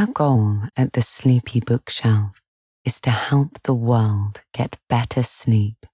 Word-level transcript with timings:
Our 0.00 0.06
goal 0.06 0.62
at 0.78 0.94
the 0.94 1.02
Sleepy 1.02 1.60
Bookshelf 1.60 2.40
is 2.86 3.02
to 3.02 3.10
help 3.10 3.62
the 3.64 3.74
world 3.74 4.40
get 4.54 4.78
better 4.88 5.22
sleep. 5.22 5.84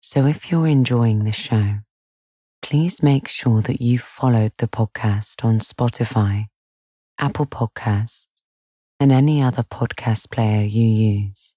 So 0.00 0.26
if 0.26 0.50
you're 0.50 0.66
enjoying 0.66 1.22
the 1.22 1.30
show, 1.30 1.76
please 2.60 3.04
make 3.04 3.28
sure 3.28 3.62
that 3.62 3.80
you 3.80 4.00
followed 4.00 4.50
the 4.58 4.66
podcast 4.66 5.44
on 5.44 5.60
Spotify, 5.60 6.46
Apple 7.16 7.46
Podcasts, 7.46 8.26
and 8.98 9.12
any 9.12 9.40
other 9.40 9.62
podcast 9.62 10.32
player 10.32 10.64
you 10.64 10.82
use. 10.82 11.54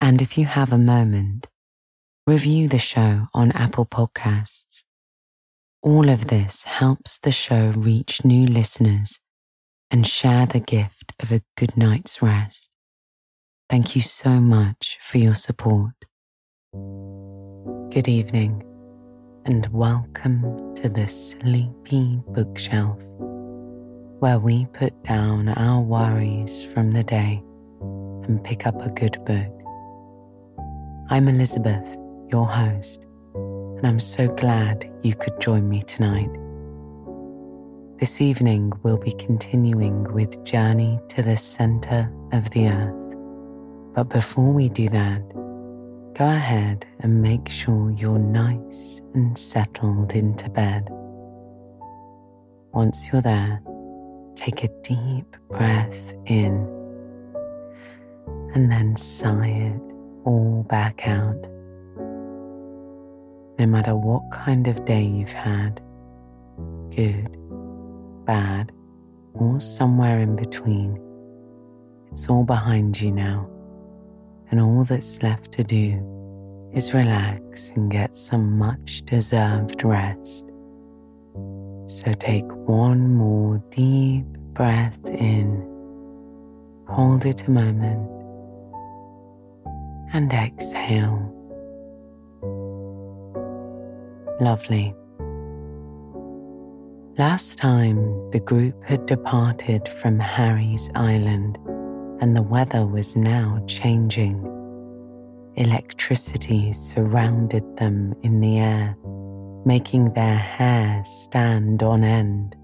And 0.00 0.20
if 0.20 0.36
you 0.36 0.46
have 0.46 0.72
a 0.72 0.78
moment, 0.78 1.46
review 2.26 2.66
the 2.66 2.80
show 2.80 3.28
on 3.32 3.52
Apple 3.52 3.86
Podcasts. 3.86 4.82
All 5.82 6.08
of 6.08 6.26
this 6.26 6.64
helps 6.64 7.16
the 7.16 7.30
show 7.30 7.68
reach 7.76 8.24
new 8.24 8.44
listeners 8.44 9.20
and 9.90 10.06
share 10.06 10.46
the 10.46 10.60
gift 10.60 11.12
of 11.20 11.32
a 11.32 11.42
good 11.56 11.76
night's 11.76 12.20
rest. 12.20 12.70
Thank 13.70 13.96
you 13.96 14.02
so 14.02 14.40
much 14.40 14.98
for 15.00 15.18
your 15.18 15.34
support. 15.34 15.92
Good 17.90 18.08
evening 18.08 18.62
and 19.46 19.66
welcome 19.68 20.74
to 20.74 20.88
the 20.88 21.08
Sleepy 21.08 22.20
Bookshelf, 22.28 22.98
where 24.20 24.38
we 24.38 24.66
put 24.66 25.02
down 25.04 25.48
our 25.48 25.80
worries 25.80 26.64
from 26.66 26.90
the 26.90 27.04
day 27.04 27.42
and 28.24 28.42
pick 28.44 28.66
up 28.66 28.80
a 28.84 28.90
good 28.90 29.16
book. 29.24 29.54
I'm 31.08 31.28
Elizabeth, 31.28 31.96
your 32.30 32.46
host, 32.46 33.00
and 33.34 33.86
I'm 33.86 34.00
so 34.00 34.28
glad 34.28 34.90
you 35.02 35.14
could 35.14 35.40
join 35.40 35.68
me 35.68 35.82
tonight. 35.82 36.28
This 37.98 38.20
evening, 38.20 38.72
we'll 38.84 38.96
be 38.96 39.10
continuing 39.10 40.04
with 40.14 40.44
Journey 40.44 41.00
to 41.08 41.20
the 41.20 41.36
Center 41.36 42.08
of 42.32 42.48
the 42.50 42.68
Earth. 42.68 42.94
But 43.92 44.04
before 44.04 44.52
we 44.52 44.68
do 44.68 44.88
that, 44.90 45.28
go 46.14 46.24
ahead 46.24 46.86
and 47.00 47.20
make 47.20 47.48
sure 47.48 47.90
you're 47.90 48.20
nice 48.20 49.02
and 49.14 49.36
settled 49.36 50.12
into 50.12 50.48
bed. 50.48 50.88
Once 52.72 53.08
you're 53.10 53.20
there, 53.20 53.60
take 54.36 54.62
a 54.62 54.68
deep 54.84 55.36
breath 55.48 56.14
in 56.26 56.54
and 58.54 58.70
then 58.70 58.94
sigh 58.94 59.48
it 59.48 59.92
all 60.24 60.64
back 60.68 61.08
out. 61.08 61.48
No 63.58 63.66
matter 63.66 63.96
what 63.96 64.30
kind 64.30 64.68
of 64.68 64.84
day 64.84 65.02
you've 65.02 65.32
had, 65.32 65.80
good 66.94 67.37
bad, 68.28 68.70
or 69.32 69.58
somewhere 69.58 70.20
in 70.20 70.36
between. 70.36 71.00
It's 72.12 72.28
all 72.28 72.44
behind 72.44 73.00
you 73.00 73.10
now, 73.10 73.48
and 74.50 74.60
all 74.60 74.84
that's 74.84 75.22
left 75.22 75.50
to 75.52 75.64
do 75.64 76.04
is 76.74 76.92
relax 76.92 77.70
and 77.70 77.90
get 77.90 78.14
some 78.14 78.58
much 78.58 79.02
deserved 79.06 79.82
rest. 79.82 80.44
So 81.86 82.12
take 82.12 82.44
one 82.68 83.14
more 83.14 83.62
deep 83.70 84.26
breath 84.52 85.04
in, 85.06 85.62
hold 86.86 87.24
it 87.24 87.48
a 87.48 87.50
moment, 87.50 88.06
and 90.12 90.30
exhale. 90.32 91.34
Lovely. 94.40 94.94
Last 97.18 97.58
time, 97.58 98.30
the 98.30 98.38
group 98.38 98.80
had 98.84 99.06
departed 99.06 99.88
from 99.88 100.20
Harry's 100.20 100.88
Island, 100.94 101.58
and 102.20 102.36
the 102.36 102.42
weather 102.42 102.86
was 102.86 103.16
now 103.16 103.60
changing. 103.66 104.38
Electricity 105.56 106.72
surrounded 106.72 107.76
them 107.76 108.14
in 108.22 108.40
the 108.40 108.60
air, 108.60 108.96
making 109.64 110.14
their 110.14 110.36
hair 110.36 111.02
stand 111.04 111.82
on 111.82 112.04
end. 112.04 112.54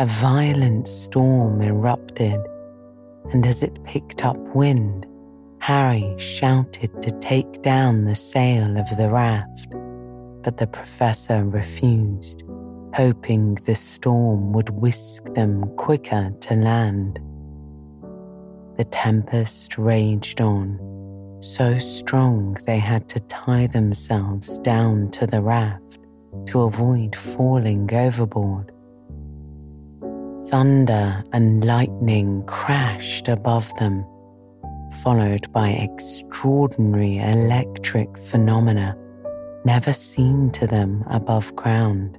A 0.00 0.04
violent 0.04 0.86
storm 0.86 1.62
erupted, 1.62 2.38
and 3.32 3.46
as 3.46 3.62
it 3.62 3.82
picked 3.84 4.22
up 4.22 4.36
wind, 4.54 5.06
Harry 5.60 6.14
shouted 6.18 7.00
to 7.00 7.10
take 7.20 7.62
down 7.62 8.04
the 8.04 8.14
sail 8.14 8.76
of 8.76 8.86
the 8.98 9.08
raft, 9.08 9.70
but 10.42 10.58
the 10.58 10.66
professor 10.66 11.42
refused 11.46 12.42
hoping 12.94 13.54
the 13.64 13.74
storm 13.74 14.52
would 14.52 14.70
whisk 14.70 15.24
them 15.34 15.64
quicker 15.76 16.32
to 16.40 16.54
land. 16.54 17.18
The 18.76 18.84
tempest 18.84 19.78
raged 19.78 20.40
on, 20.40 20.78
so 21.40 21.78
strong 21.78 22.56
they 22.66 22.78
had 22.78 23.08
to 23.10 23.20
tie 23.20 23.66
themselves 23.66 24.58
down 24.60 25.10
to 25.12 25.26
the 25.26 25.42
raft 25.42 25.98
to 26.46 26.62
avoid 26.62 27.16
falling 27.16 27.92
overboard. 27.92 28.72
Thunder 30.46 31.22
and 31.32 31.64
lightning 31.64 32.42
crashed 32.46 33.28
above 33.28 33.74
them, 33.76 34.04
followed 35.02 35.52
by 35.52 35.70
extraordinary 35.70 37.18
electric 37.18 38.16
phenomena 38.16 38.96
never 39.64 39.92
seen 39.92 40.50
to 40.52 40.66
them 40.66 41.04
above 41.08 41.54
ground. 41.56 42.18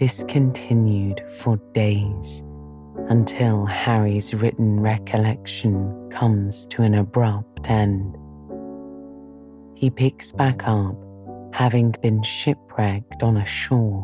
This 0.00 0.24
continued 0.28 1.22
for 1.30 1.58
days 1.74 2.42
until 3.10 3.66
Harry's 3.66 4.32
written 4.32 4.80
recollection 4.80 6.08
comes 6.08 6.66
to 6.68 6.80
an 6.80 6.94
abrupt 6.94 7.68
end. 7.68 8.16
He 9.74 9.90
picks 9.90 10.32
back 10.32 10.66
up, 10.66 10.96
having 11.52 11.94
been 12.00 12.22
shipwrecked 12.22 13.22
on 13.22 13.36
a 13.36 13.44
shore. 13.44 14.02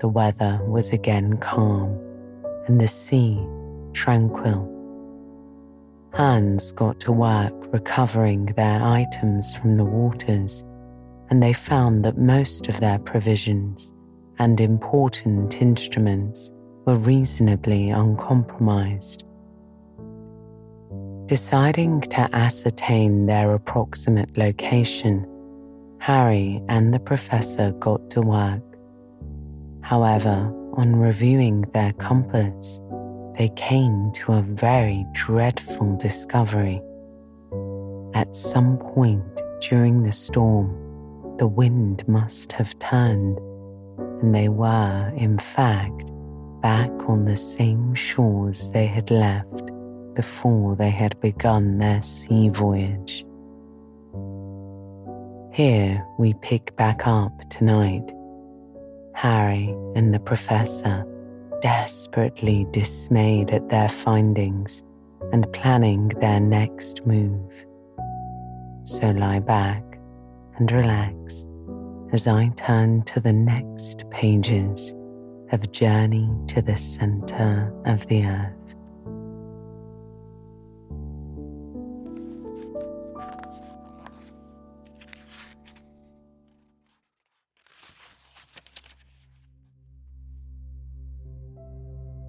The 0.00 0.08
weather 0.08 0.58
was 0.66 0.94
again 0.94 1.36
calm 1.36 2.00
and 2.66 2.80
the 2.80 2.88
sea 2.88 3.46
tranquil. 3.92 4.70
Hands 6.14 6.72
got 6.72 6.98
to 7.00 7.12
work 7.12 7.74
recovering 7.74 8.46
their 8.46 8.82
items 8.82 9.54
from 9.54 9.76
the 9.76 9.84
waters, 9.84 10.64
and 11.28 11.42
they 11.42 11.52
found 11.52 12.06
that 12.06 12.16
most 12.16 12.70
of 12.70 12.80
their 12.80 12.98
provisions 12.98 13.92
and 14.38 14.60
important 14.60 15.60
instruments 15.60 16.52
were 16.86 16.96
reasonably 16.96 17.90
uncompromised. 17.90 19.24
Deciding 21.26 22.00
to 22.00 22.28
ascertain 22.34 23.26
their 23.26 23.54
approximate 23.54 24.36
location, 24.36 25.26
Harry 25.98 26.60
and 26.68 26.92
the 26.92 27.00
professor 27.00 27.72
got 27.72 28.10
to 28.10 28.20
work. 28.20 28.62
However, 29.82 30.52
on 30.74 30.96
reviewing 30.96 31.62
their 31.72 31.92
compass, 31.92 32.80
they 33.38 33.48
came 33.50 34.10
to 34.12 34.32
a 34.32 34.42
very 34.42 35.06
dreadful 35.12 35.96
discovery. 35.96 36.82
At 38.14 38.34
some 38.36 38.78
point 38.78 39.40
during 39.60 40.02
the 40.02 40.12
storm, 40.12 40.76
the 41.38 41.46
wind 41.46 42.06
must 42.08 42.52
have 42.52 42.78
turned 42.78 43.38
and 44.22 44.34
they 44.34 44.48
were, 44.48 45.12
in 45.16 45.36
fact, 45.36 46.10
back 46.62 46.90
on 47.08 47.24
the 47.24 47.36
same 47.36 47.94
shores 47.94 48.70
they 48.70 48.86
had 48.86 49.10
left 49.10 49.70
before 50.14 50.76
they 50.76 50.90
had 50.90 51.20
begun 51.20 51.78
their 51.78 52.00
sea 52.00 52.48
voyage. 52.48 53.24
Here 55.52 56.06
we 56.18 56.34
pick 56.34 56.74
back 56.76 57.06
up 57.06 57.32
tonight. 57.50 58.12
Harry 59.14 59.74
and 59.94 60.14
the 60.14 60.20
professor, 60.20 61.04
desperately 61.60 62.66
dismayed 62.70 63.50
at 63.50 63.68
their 63.68 63.88
findings 63.88 64.82
and 65.32 65.52
planning 65.52 66.08
their 66.20 66.40
next 66.40 67.06
move. 67.06 67.66
So 68.84 69.10
lie 69.10 69.40
back 69.40 69.82
and 70.56 70.70
relax 70.70 71.44
as 72.12 72.26
I 72.26 72.48
turn 72.56 73.02
to 73.04 73.20
the 73.20 73.32
next 73.32 74.08
pages 74.10 74.94
of 75.50 75.72
Journey 75.72 76.30
to 76.48 76.60
the 76.60 76.76
Center 76.76 77.74
of 77.86 78.06
the 78.08 78.26
Earth. 78.26 78.58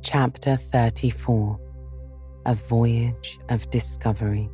Chapter 0.01 0.55
34 0.55 1.59
A 2.45 2.55
Voyage 2.55 3.39
of 3.49 3.69
Discovery 3.69 4.49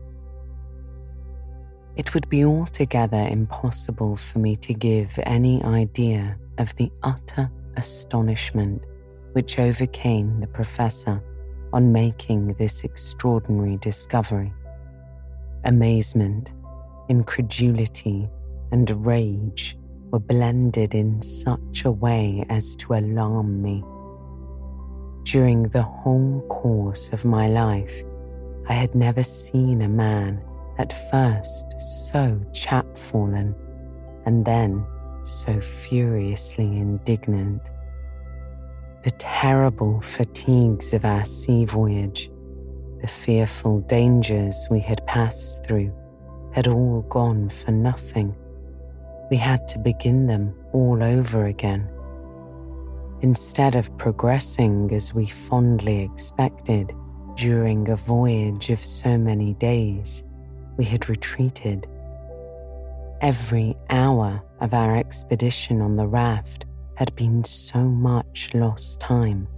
it 2.00 2.14
would 2.14 2.30
be 2.30 2.46
altogether 2.46 3.28
impossible 3.30 4.16
for 4.16 4.40
me 4.40 4.56
to 4.56 4.74
give 4.74 5.20
any 5.24 5.62
idea 5.66 6.38
of 6.58 6.74
the 6.78 6.90
utter 7.04 7.52
astonishment 7.76 8.86
which 9.34 9.60
overcame 9.60 10.40
the 10.40 10.48
professor 10.48 11.22
on 11.74 11.92
making 11.92 12.54
this 12.54 12.86
extraordinary 12.86 13.76
discovery. 13.82 14.54
Amazement, 15.66 16.54
incredulity, 17.10 18.30
and 18.72 19.06
rage 19.06 19.78
were 20.10 20.20
blended 20.20 20.96
in 20.96 21.22
such 21.22 21.84
a 21.84 21.92
way 21.92 22.46
as 22.48 22.78
to 22.78 22.94
alarm 22.94 23.62
me. 23.62 23.84
During 25.24 25.64
the 25.64 25.84
whole 25.84 26.46
course 26.48 27.10
of 27.12 27.26
my 27.26 27.50
life, 27.50 28.04
I 28.70 28.74
had 28.74 28.96
never 28.96 29.22
seen 29.22 29.82
a 29.82 29.90
man 29.90 30.42
at 30.80 30.94
first 31.12 31.80
so 31.80 32.42
chapfallen 32.52 33.54
and 34.26 34.46
then 34.46 34.86
so 35.24 35.60
furiously 35.60 36.66
indignant. 36.66 37.62
The 39.04 39.12
terrible 39.12 40.02
fatigues 40.02 40.94
of 40.94 41.06
our 41.06 41.26
sea 41.26 41.66
voyage, 41.66 42.32
the 43.02 43.08
fearful 43.08 43.82
dangers 43.82 44.68
we 44.72 44.80
had 44.80 45.06
passed 45.06 45.66
through, 45.66 45.94
had 46.54 46.68
all 46.68 47.02
gone 47.10 47.50
for 47.50 47.72
nothing. 47.72 48.36
We 49.30 49.38
had 49.38 49.68
to 49.70 49.80
begin 49.80 50.28
them 50.28 50.56
all 50.74 51.04
over 51.04 51.46
again. 51.46 51.90
Instead 53.22 53.76
of 53.76 53.96
progressing 53.98 54.94
as 54.94 55.14
we 55.14 55.26
fondly 55.26 56.04
expected 56.04 56.94
during 57.36 57.90
a 57.90 57.96
voyage 57.96 58.70
of 58.70 58.80
so 58.80 59.18
many 59.18 59.54
days, 59.56 60.24
we 60.80 60.86
had 60.86 61.10
retreated. 61.10 61.86
Every 63.20 63.76
hour 63.90 64.42
of 64.62 64.74
our 64.74 64.96
expedition 64.96 65.82
on 65.82 65.98
the 65.98 66.08
raft 66.08 66.66
had 66.96 67.14
been 67.18 67.44
so 67.44 67.80
much 67.82 68.52
lost 68.54 69.02
time. 69.02 69.50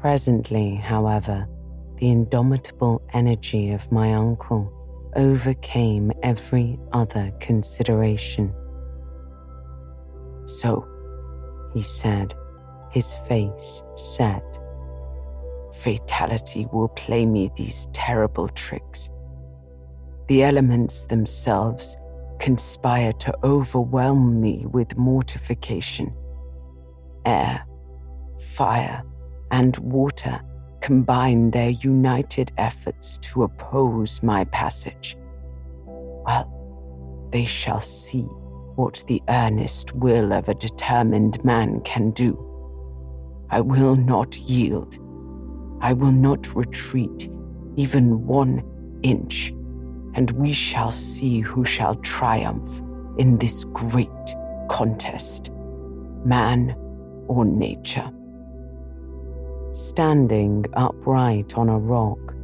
Presently, 0.00 0.74
however, 0.74 1.46
the 1.98 2.10
indomitable 2.10 3.00
energy 3.12 3.70
of 3.70 3.92
my 3.92 4.14
uncle 4.14 4.72
overcame 5.14 6.10
every 6.24 6.80
other 6.92 7.32
consideration. 7.38 8.52
So, 10.46 10.84
he 11.72 11.82
said, 11.82 12.34
his 12.90 13.16
face 13.28 13.84
set, 13.94 14.42
fatality 15.72 16.66
will 16.72 16.88
play 16.88 17.24
me 17.24 17.52
these 17.56 17.86
terrible 17.92 18.48
tricks. 18.48 19.10
The 20.28 20.42
elements 20.42 21.06
themselves 21.06 21.96
conspire 22.40 23.12
to 23.12 23.34
overwhelm 23.44 24.40
me 24.40 24.66
with 24.66 24.96
mortification. 24.96 26.12
Air, 27.24 27.64
fire, 28.38 29.02
and 29.50 29.76
water 29.78 30.40
combine 30.80 31.50
their 31.50 31.70
united 31.70 32.52
efforts 32.58 33.18
to 33.18 33.44
oppose 33.44 34.22
my 34.22 34.44
passage. 34.46 35.16
Well, 35.86 37.28
they 37.30 37.44
shall 37.44 37.80
see 37.80 38.22
what 38.74 39.02
the 39.06 39.22
earnest 39.28 39.94
will 39.94 40.32
of 40.32 40.48
a 40.48 40.54
determined 40.54 41.42
man 41.44 41.80
can 41.80 42.10
do. 42.10 42.42
I 43.50 43.60
will 43.60 43.96
not 43.96 44.36
yield. 44.36 44.98
I 45.80 45.92
will 45.92 46.12
not 46.12 46.54
retreat 46.54 47.30
even 47.76 48.26
one 48.26 48.62
inch 49.02 49.52
and 50.16 50.30
we 50.32 50.52
shall 50.52 50.90
see 50.90 51.40
who 51.40 51.64
shall 51.64 51.94
triumph 51.96 52.80
in 53.18 53.36
this 53.38 53.64
great 53.64 54.08
contest 54.68 55.52
man 56.24 56.74
or 57.28 57.44
nature. 57.44 58.10
Standing 59.72 60.64
upright 60.72 61.56
on 61.56 61.68
a 61.68 61.78
rock, 61.78 62.34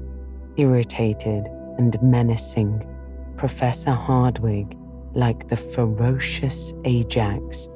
irritated 0.57 1.47
and 1.79 2.01
menacing, 2.03 2.87
Professor 3.37 3.93
Hardwigg, 3.93 4.77
like 5.15 5.49
the 5.49 5.57
ferocious 5.57 6.75
Ajax, 6.85 7.69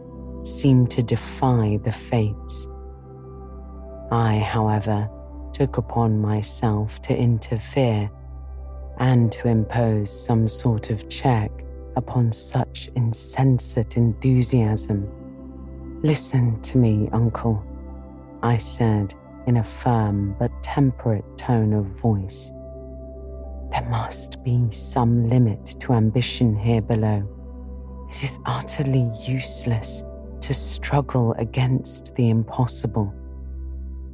seemed 0.45 0.91
to 0.91 1.03
defy 1.03 1.79
the 1.83 1.93
fates. 1.93 2.69
I, 4.13 4.39
however, 4.39 5.09
took 5.53 5.79
upon 5.79 6.21
myself 6.21 7.01
to 7.03 7.17
interfere 7.17 8.11
and 8.99 9.31
to 9.33 9.49
impose 9.49 10.11
some 10.11 10.49
sort 10.49 10.91
of 10.91 11.09
check 11.09 11.51
upon 11.97 12.33
such 12.33 12.89
insensate 12.95 13.97
enthusiasm. 13.97 15.11
Listen 16.03 16.61
to 16.61 16.79
me, 16.79 17.09
uncle, 17.13 17.65
I 18.43 18.59
said 18.59 19.15
in 19.47 19.59
a 19.59 19.65
firm 19.65 20.35
but 20.39 20.51
temperate 20.63 21.25
tone 21.37 21.73
of 21.73 21.87
voice. 21.87 22.53
There 23.71 23.87
must 23.91 24.43
be 24.45 24.71
some 24.71 25.29
limit 25.29 25.65
to 25.81 25.93
ambition 25.93 26.55
here 26.55 26.83
below. 26.83 27.27
It 28.11 28.23
is 28.23 28.39
utterly 28.47 29.11
useless 29.27 30.05
to 30.41 30.55
struggle 30.55 31.35
against 31.39 32.15
the 32.15 32.31
impossible. 32.31 33.13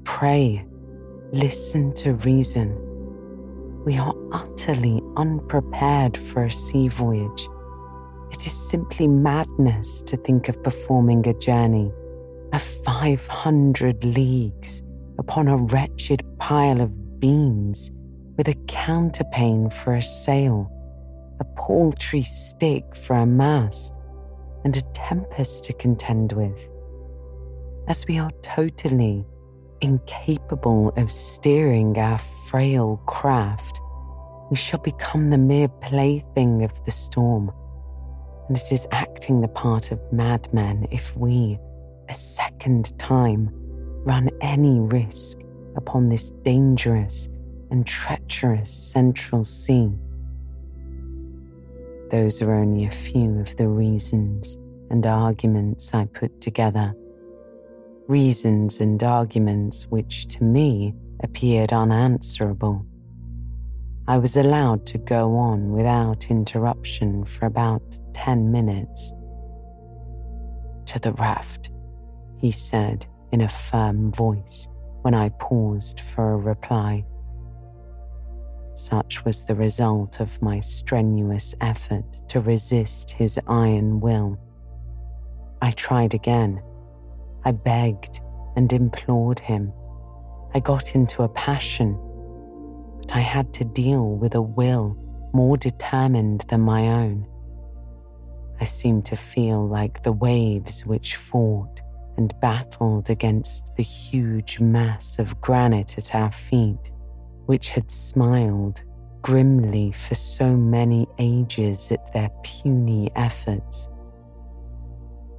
Pray, 0.04 0.64
listen 1.32 1.92
to 1.94 2.14
reason 2.14 2.91
we 3.84 3.98
are 3.98 4.14
utterly 4.32 5.02
unprepared 5.16 6.16
for 6.16 6.44
a 6.44 6.50
sea 6.50 6.88
voyage. 6.88 7.48
It 8.30 8.46
is 8.46 8.52
simply 8.52 9.08
madness 9.08 10.02
to 10.02 10.16
think 10.16 10.48
of 10.48 10.62
performing 10.62 11.26
a 11.26 11.34
journey 11.34 11.92
of 12.52 12.62
500 12.62 14.04
leagues 14.04 14.82
upon 15.18 15.48
a 15.48 15.56
wretched 15.56 16.22
pile 16.38 16.80
of 16.80 17.20
beams 17.20 17.90
with 18.36 18.48
a 18.48 18.54
counterpane 18.66 19.72
for 19.72 19.94
a 19.94 20.02
sail, 20.02 20.70
a 21.40 21.44
paltry 21.56 22.22
stick 22.22 22.94
for 22.94 23.16
a 23.16 23.26
mast, 23.26 23.94
and 24.64 24.76
a 24.76 24.82
tempest 24.94 25.64
to 25.64 25.72
contend 25.72 26.32
with. 26.32 26.68
As 27.88 28.06
we 28.06 28.18
are 28.18 28.30
totally 28.42 29.26
incapable 29.82 30.90
of 30.96 31.10
steering 31.10 31.98
our 31.98 32.18
frail 32.18 33.02
craft, 33.06 33.80
we 34.50 34.56
shall 34.56 34.80
become 34.80 35.30
the 35.30 35.38
mere 35.38 35.68
plaything 35.68 36.64
of 36.64 36.84
the 36.84 36.90
storm. 36.90 37.52
And 38.48 38.56
it 38.56 38.72
is 38.72 38.86
acting 38.92 39.40
the 39.40 39.48
part 39.48 39.92
of 39.92 40.00
madmen 40.12 40.86
if 40.90 41.16
we, 41.16 41.58
a 42.08 42.14
second 42.14 42.96
time, 42.98 43.50
run 44.04 44.30
any 44.40 44.80
risk 44.80 45.38
upon 45.76 46.08
this 46.08 46.30
dangerous 46.42 47.28
and 47.70 47.86
treacherous 47.86 48.72
central 48.72 49.44
sea. 49.44 49.90
Those 52.10 52.42
are 52.42 52.52
only 52.52 52.84
a 52.84 52.90
few 52.90 53.40
of 53.40 53.56
the 53.56 53.68
reasons 53.68 54.58
and 54.90 55.06
arguments 55.06 55.94
I 55.94 56.04
put 56.04 56.40
together 56.42 56.94
reasons 58.12 58.78
and 58.82 59.02
arguments 59.02 59.86
which 59.88 60.26
to 60.26 60.44
me 60.44 60.94
appeared 61.22 61.72
unanswerable. 61.72 62.84
I 64.06 64.18
was 64.18 64.36
allowed 64.36 64.84
to 64.88 64.98
go 64.98 65.34
on 65.36 65.72
without 65.72 66.30
interruption 66.30 67.24
for 67.24 67.46
about 67.46 67.82
ten 68.12 68.52
minutes. 68.52 69.14
To 70.90 70.98
the 70.98 71.14
raft, 71.14 71.70
he 72.36 72.52
said 72.52 73.06
in 73.32 73.40
a 73.40 73.48
firm 73.48 74.12
voice 74.12 74.68
when 75.00 75.14
I 75.14 75.30
paused 75.30 76.00
for 76.00 76.32
a 76.32 76.36
reply. 76.36 77.06
Such 78.74 79.24
was 79.24 79.42
the 79.42 79.54
result 79.54 80.20
of 80.20 80.42
my 80.42 80.60
strenuous 80.60 81.54
effort 81.62 82.04
to 82.28 82.40
resist 82.40 83.12
his 83.12 83.40
iron 83.46 84.00
will. 84.00 84.38
I 85.62 85.70
tried 85.70 86.12
again 86.12 86.60
I 87.44 87.52
begged 87.52 88.20
and 88.56 88.72
implored 88.72 89.40
him. 89.40 89.72
I 90.54 90.60
got 90.60 90.94
into 90.94 91.22
a 91.22 91.28
passion, 91.28 91.98
but 92.98 93.16
I 93.16 93.20
had 93.20 93.52
to 93.54 93.64
deal 93.64 94.16
with 94.16 94.34
a 94.34 94.42
will 94.42 94.96
more 95.32 95.56
determined 95.56 96.44
than 96.48 96.60
my 96.60 96.88
own. 96.88 97.26
I 98.60 98.64
seemed 98.64 99.06
to 99.06 99.16
feel 99.16 99.66
like 99.66 100.02
the 100.02 100.12
waves 100.12 100.86
which 100.86 101.16
fought 101.16 101.80
and 102.16 102.32
battled 102.40 103.10
against 103.10 103.74
the 103.76 103.82
huge 103.82 104.60
mass 104.60 105.18
of 105.18 105.40
granite 105.40 105.96
at 105.98 106.14
our 106.14 106.30
feet, 106.30 106.92
which 107.46 107.70
had 107.70 107.90
smiled 107.90 108.82
grimly 109.22 109.92
for 109.92 110.14
so 110.14 110.56
many 110.56 111.06
ages 111.18 111.90
at 111.90 112.12
their 112.12 112.28
puny 112.44 113.10
efforts. 113.16 113.88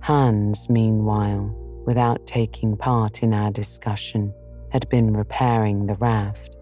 Hans, 0.01 0.69
meanwhile, 0.69 1.55
without 1.85 2.25
taking 2.25 2.77
part 2.77 3.23
in 3.23 3.33
our 3.33 3.51
discussion, 3.51 4.33
had 4.71 4.87
been 4.89 5.13
repairing 5.13 5.85
the 5.85 5.95
raft. 5.95 6.55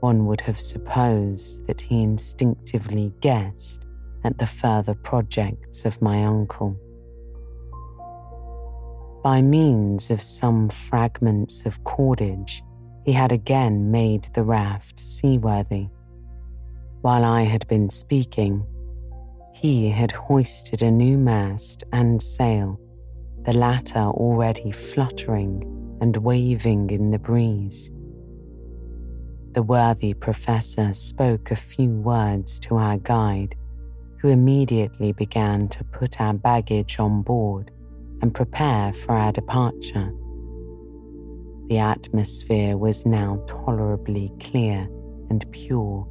One 0.00 0.26
would 0.26 0.40
have 0.42 0.60
supposed 0.60 1.66
that 1.66 1.80
he 1.80 2.02
instinctively 2.02 3.12
guessed 3.20 3.84
at 4.24 4.38
the 4.38 4.46
further 4.46 4.94
projects 4.94 5.84
of 5.84 6.02
my 6.02 6.24
uncle. 6.24 6.76
By 9.22 9.40
means 9.40 10.10
of 10.10 10.20
some 10.20 10.68
fragments 10.68 11.64
of 11.64 11.82
cordage, 11.84 12.62
he 13.04 13.12
had 13.12 13.32
again 13.32 13.90
made 13.90 14.24
the 14.34 14.42
raft 14.42 14.98
seaworthy. 14.98 15.88
While 17.02 17.24
I 17.24 17.42
had 17.42 17.66
been 17.68 17.90
speaking, 17.90 18.66
he 19.54 19.88
had 19.90 20.10
hoisted 20.12 20.82
a 20.82 20.90
new 20.90 21.16
mast 21.16 21.84
and 21.92 22.22
sail, 22.22 22.80
the 23.44 23.52
latter 23.52 24.00
already 24.00 24.70
fluttering 24.70 25.98
and 26.00 26.16
waving 26.16 26.90
in 26.90 27.10
the 27.10 27.18
breeze. 27.18 27.90
The 29.52 29.62
worthy 29.62 30.14
professor 30.14 30.92
spoke 30.92 31.50
a 31.50 31.56
few 31.56 31.90
words 31.90 32.58
to 32.60 32.76
our 32.76 32.96
guide, 32.96 33.54
who 34.20 34.30
immediately 34.30 35.12
began 35.12 35.68
to 35.68 35.84
put 35.84 36.20
our 36.20 36.34
baggage 36.34 36.98
on 36.98 37.22
board 37.22 37.70
and 38.22 38.34
prepare 38.34 38.92
for 38.92 39.12
our 39.12 39.30
departure. 39.30 40.12
The 41.68 41.78
atmosphere 41.78 42.76
was 42.76 43.04
now 43.04 43.44
tolerably 43.46 44.32
clear 44.40 44.88
and 45.30 45.44
pure, 45.52 46.08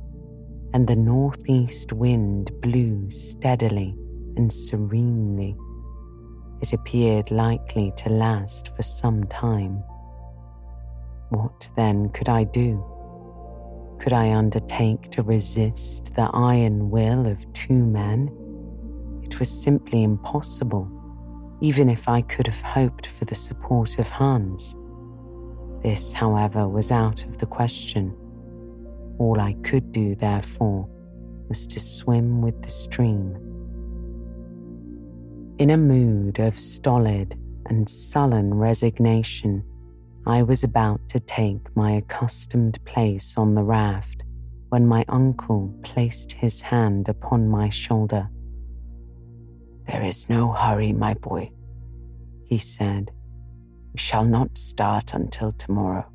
and 0.73 0.87
the 0.87 0.95
northeast 0.95 1.91
wind 1.93 2.51
blew 2.61 3.09
steadily 3.09 3.95
and 4.37 4.53
serenely. 4.53 5.57
It 6.63 6.71
appeared 6.71 7.29
likely 7.29 7.91
to 7.97 8.07
last 8.07 8.73
for 8.73 8.83
some 8.83 9.25
time. 9.25 9.83
What 11.27 11.69
then 11.75 12.07
could 12.07 12.29
I 12.29 12.45
do? 12.45 12.81
Could 13.99 14.13
I 14.13 14.31
undertake 14.31 15.09
to 15.09 15.23
resist 15.23 16.15
the 16.15 16.29
iron 16.33 16.89
will 16.89 17.27
of 17.27 17.51
two 17.51 17.85
men? 17.85 18.31
It 19.23 19.39
was 19.39 19.51
simply 19.51 20.03
impossible, 20.03 20.89
even 21.59 21.89
if 21.89 22.07
I 22.07 22.21
could 22.21 22.47
have 22.47 22.61
hoped 22.61 23.07
for 23.07 23.25
the 23.25 23.35
support 23.35 23.99
of 23.99 24.07
Hans. 24.07 24.73
This, 25.81 26.13
however, 26.13 26.69
was 26.69 26.93
out 26.93 27.25
of 27.25 27.39
the 27.39 27.45
question. 27.45 28.15
All 29.19 29.41
I 29.41 29.51
could 29.63 29.91
do, 29.91 30.15
therefore, 30.15 30.87
was 31.49 31.67
to 31.67 31.81
swim 31.81 32.41
with 32.41 32.61
the 32.61 32.69
stream. 32.69 33.42
In 35.59 35.69
a 35.69 35.77
mood 35.77 36.39
of 36.39 36.57
stolid 36.57 37.37
and 37.67 37.87
sullen 37.87 38.55
resignation, 38.55 39.63
I 40.25 40.41
was 40.41 40.63
about 40.63 41.07
to 41.09 41.19
take 41.19 41.75
my 41.75 41.91
accustomed 41.91 42.83
place 42.85 43.35
on 43.37 43.53
the 43.53 43.61
raft 43.61 44.23
when 44.69 44.87
my 44.87 45.05
uncle 45.09 45.71
placed 45.83 46.31
his 46.31 46.59
hand 46.59 47.07
upon 47.07 47.47
my 47.47 47.69
shoulder. 47.69 48.29
There 49.87 50.01
is 50.01 50.27
no 50.27 50.51
hurry, 50.51 50.91
my 50.91 51.13
boy, 51.13 51.51
he 52.45 52.57
said. 52.57 53.11
We 53.93 53.99
shall 53.99 54.25
not 54.25 54.57
start 54.57 55.13
until 55.13 55.51
tomorrow. 55.51 56.05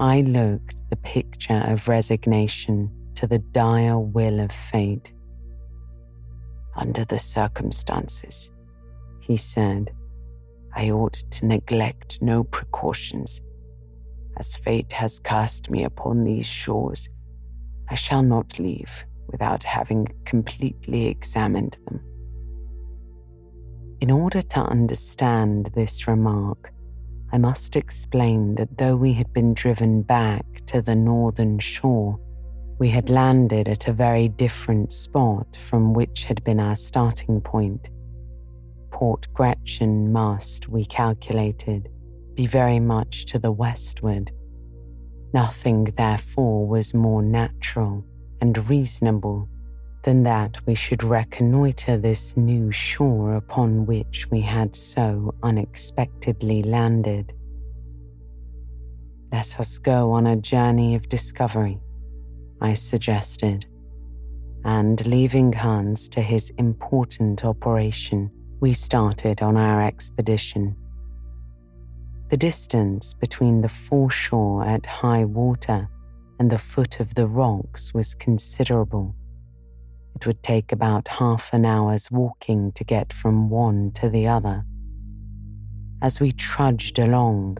I 0.00 0.22
looked 0.22 0.90
the 0.90 0.96
picture 0.96 1.62
of 1.68 1.86
resignation 1.86 2.90
to 3.14 3.28
the 3.28 3.38
dire 3.38 3.98
will 3.98 4.40
of 4.40 4.50
fate. 4.50 5.12
Under 6.76 7.04
the 7.04 7.18
circumstances, 7.18 8.50
he 9.20 9.36
said, 9.36 9.92
I 10.74 10.90
ought 10.90 11.14
to 11.14 11.46
neglect 11.46 12.22
no 12.22 12.44
precautions. 12.44 13.40
As 14.36 14.56
fate 14.56 14.92
has 14.92 15.18
cast 15.18 15.70
me 15.70 15.84
upon 15.84 16.24
these 16.24 16.46
shores, 16.46 17.08
I 17.88 17.94
shall 17.94 18.22
not 18.22 18.58
leave 18.58 19.04
without 19.28 19.62
having 19.64 20.06
completely 20.24 21.06
examined 21.06 21.76
them. 21.84 22.00
In 24.00 24.10
order 24.10 24.40
to 24.40 24.60
understand 24.60 25.70
this 25.74 26.08
remark, 26.08 26.72
I 27.32 27.38
must 27.38 27.76
explain 27.76 28.54
that 28.54 28.78
though 28.78 28.96
we 28.96 29.12
had 29.12 29.32
been 29.32 29.54
driven 29.54 30.02
back 30.02 30.44
to 30.66 30.80
the 30.80 30.96
northern 30.96 31.58
shore, 31.58 32.18
we 32.80 32.88
had 32.88 33.10
landed 33.10 33.68
at 33.68 33.88
a 33.88 33.92
very 33.92 34.26
different 34.26 34.90
spot 34.90 35.54
from 35.54 35.92
which 35.92 36.24
had 36.24 36.42
been 36.44 36.58
our 36.58 36.74
starting 36.74 37.38
point. 37.38 37.90
Port 38.90 39.28
Gretchen 39.34 40.10
must, 40.10 40.66
we 40.66 40.86
calculated, 40.86 41.90
be 42.34 42.46
very 42.46 42.80
much 42.80 43.26
to 43.26 43.38
the 43.38 43.52
westward. 43.52 44.32
Nothing, 45.34 45.84
therefore, 45.84 46.66
was 46.66 46.94
more 46.94 47.22
natural 47.22 48.02
and 48.40 48.56
reasonable 48.70 49.46
than 50.04 50.22
that 50.22 50.58
we 50.66 50.74
should 50.74 51.04
reconnoitre 51.04 51.98
this 51.98 52.34
new 52.38 52.72
shore 52.72 53.34
upon 53.34 53.84
which 53.84 54.26
we 54.30 54.40
had 54.40 54.74
so 54.74 55.34
unexpectedly 55.42 56.62
landed. 56.62 57.34
Let 59.30 59.60
us 59.60 59.78
go 59.78 60.12
on 60.12 60.26
a 60.26 60.36
journey 60.36 60.94
of 60.94 61.10
discovery, 61.10 61.78
I 62.60 62.74
suggested, 62.74 63.66
and 64.64 65.06
leaving 65.06 65.52
Hans 65.52 66.08
to 66.10 66.20
his 66.20 66.50
important 66.58 67.44
operation, 67.44 68.30
we 68.60 68.72
started 68.72 69.42
on 69.42 69.56
our 69.56 69.82
expedition. 69.82 70.76
The 72.28 72.36
distance 72.36 73.14
between 73.14 73.62
the 73.62 73.68
foreshore 73.68 74.64
at 74.64 74.86
high 74.86 75.24
water 75.24 75.88
and 76.38 76.50
the 76.50 76.58
foot 76.58 77.00
of 77.00 77.14
the 77.14 77.26
rocks 77.26 77.92
was 77.94 78.14
considerable 78.14 79.14
it 80.20 80.26
would 80.26 80.42
take 80.42 80.70
about 80.70 81.08
half 81.08 81.52
an 81.54 81.64
hour's 81.64 82.10
walking 82.10 82.72
to 82.72 82.84
get 82.84 83.10
from 83.10 83.48
one 83.48 83.90
to 83.92 84.10
the 84.10 84.28
other. 84.28 84.66
As 86.02 86.20
we 86.20 86.32
trudged 86.32 86.98
along, 86.98 87.56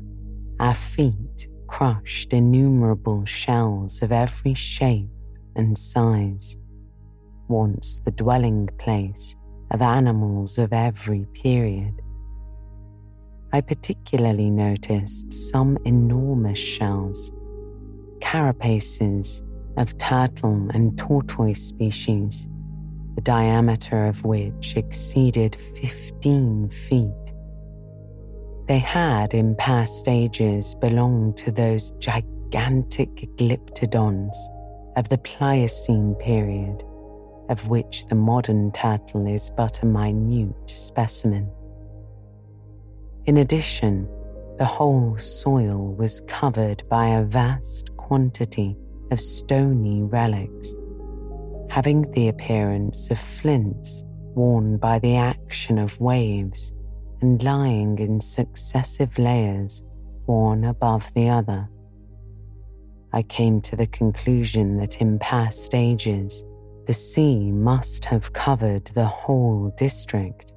our 0.58 0.74
feet 0.74 1.48
crushed 1.70 2.32
innumerable 2.32 3.24
shells 3.24 4.02
of 4.02 4.10
every 4.10 4.54
shape 4.54 5.08
and 5.54 5.78
size, 5.78 6.56
once 7.48 8.00
the 8.04 8.10
dwelling 8.10 8.68
place 8.76 9.36
of 9.70 9.80
animals 9.80 10.58
of 10.58 10.72
every 10.72 11.24
period. 11.32 11.94
I 13.52 13.60
particularly 13.60 14.50
noticed 14.50 15.32
some 15.32 15.78
enormous 15.84 16.58
shells, 16.58 17.30
carapaces 18.18 19.40
of 19.76 19.96
turtle 19.96 20.68
and 20.74 20.98
tortoise 20.98 21.68
species, 21.68 22.48
the 23.14 23.22
diameter 23.22 24.06
of 24.06 24.24
which 24.24 24.76
exceeded 24.76 25.54
15 25.54 26.68
feet. 26.68 27.19
They 28.70 28.78
had 28.78 29.34
in 29.34 29.56
past 29.56 30.06
ages 30.06 30.76
belonged 30.76 31.36
to 31.38 31.50
those 31.50 31.90
gigantic 31.98 33.16
glyptodons 33.34 34.36
of 34.94 35.08
the 35.08 35.18
Pliocene 35.18 36.14
period, 36.14 36.84
of 37.48 37.68
which 37.68 38.06
the 38.06 38.14
modern 38.14 38.70
turtle 38.70 39.26
is 39.26 39.50
but 39.56 39.82
a 39.82 39.86
minute 39.86 40.70
specimen. 40.70 41.50
In 43.24 43.38
addition, 43.38 44.08
the 44.58 44.66
whole 44.66 45.16
soil 45.16 45.92
was 45.94 46.22
covered 46.28 46.88
by 46.88 47.06
a 47.06 47.24
vast 47.24 47.96
quantity 47.96 48.76
of 49.10 49.18
stony 49.18 50.04
relics, 50.04 50.76
having 51.70 52.08
the 52.12 52.28
appearance 52.28 53.10
of 53.10 53.18
flints 53.18 54.04
worn 54.36 54.76
by 54.76 55.00
the 55.00 55.16
action 55.16 55.76
of 55.76 55.98
waves 55.98 56.72
and 57.20 57.42
lying 57.42 57.98
in 57.98 58.20
successive 58.20 59.18
layers, 59.18 59.82
one 60.26 60.64
above 60.64 61.12
the 61.14 61.28
other. 61.28 61.68
I 63.12 63.22
came 63.22 63.60
to 63.62 63.76
the 63.76 63.88
conclusion 63.88 64.76
that 64.78 65.00
in 65.00 65.18
past 65.18 65.74
ages, 65.74 66.44
the 66.86 66.94
sea 66.94 67.50
must 67.50 68.04
have 68.04 68.32
covered 68.32 68.86
the 68.86 69.06
whole 69.06 69.72
district. 69.76 70.52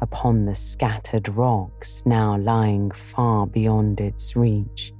Upon 0.00 0.44
the 0.44 0.54
scattered 0.54 1.28
rocks 1.28 2.02
now 2.04 2.36
lying 2.36 2.90
far 2.90 3.46
beyond 3.46 4.00
its 4.00 4.36
reach, 4.36 4.92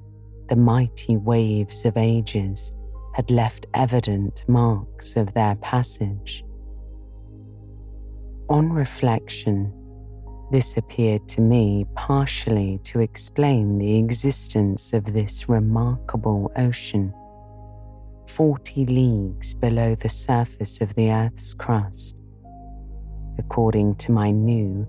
the 0.49 0.57
mighty 0.57 1.17
waves 1.17 1.85
of 1.85 1.97
ages 1.97 2.73
had 3.15 3.31
left 3.31 3.67
evident 3.75 4.45
marks 4.49 5.17
of 5.17 5.35
their 5.35 5.55
passage. 5.57 6.45
On 8.49 8.73
reflection, 8.73 9.73
this 10.51 10.77
appeared 10.77 11.27
to 11.29 11.41
me 11.41 11.87
partially 11.95 12.79
to 12.85 13.01
explain 13.01 13.79
the 13.79 13.99
existence 13.99 14.93
of 14.93 15.13
this 15.13 15.49
remarkable 15.49 16.53
ocean, 16.57 17.13
40 18.29 18.87
leagues 18.87 19.55
below 19.55 19.95
the 19.95 20.09
surface 20.09 20.81
of 20.81 20.95
the 20.95 21.11
Earth's 21.11 21.55
crust. 21.55 22.17
According 23.39 23.97
to 23.97 24.13
my 24.13 24.31
new 24.31 24.87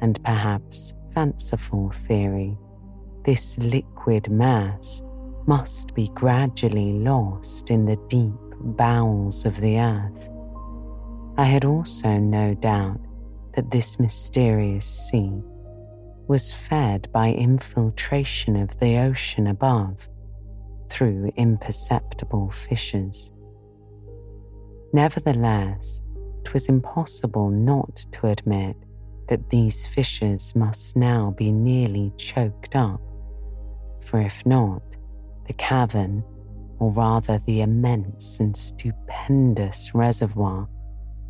and 0.00 0.22
perhaps 0.24 0.94
fanciful 1.12 1.90
theory, 1.90 2.56
this 3.24 3.58
liquid 3.58 4.30
mass 4.30 5.02
must 5.46 5.94
be 5.94 6.08
gradually 6.14 6.92
lost 6.92 7.70
in 7.70 7.84
the 7.84 7.96
deep 8.08 8.32
bowels 8.60 9.46
of 9.46 9.60
the 9.60 9.78
earth. 9.78 10.28
I 11.36 11.44
had 11.44 11.64
also 11.64 12.18
no 12.18 12.54
doubt 12.54 13.00
that 13.58 13.72
this 13.72 13.98
mysterious 13.98 14.86
sea 14.86 15.42
was 16.28 16.52
fed 16.52 17.10
by 17.10 17.32
infiltration 17.32 18.54
of 18.54 18.78
the 18.78 18.96
ocean 18.98 19.48
above 19.48 20.08
through 20.88 21.32
imperceptible 21.34 22.52
fissures. 22.52 23.32
Nevertheless, 24.92 26.02
it 26.44 26.52
was 26.52 26.68
impossible 26.68 27.50
not 27.50 27.96
to 28.12 28.28
admit 28.28 28.76
that 29.26 29.50
these 29.50 29.88
fissures 29.88 30.54
must 30.54 30.94
now 30.94 31.34
be 31.36 31.50
nearly 31.50 32.12
choked 32.16 32.76
up, 32.76 33.00
for 34.00 34.20
if 34.20 34.46
not, 34.46 34.82
the 35.48 35.52
cavern, 35.54 36.22
or 36.78 36.92
rather 36.92 37.40
the 37.44 37.62
immense 37.62 38.38
and 38.38 38.56
stupendous 38.56 39.96
reservoir, 39.96 40.68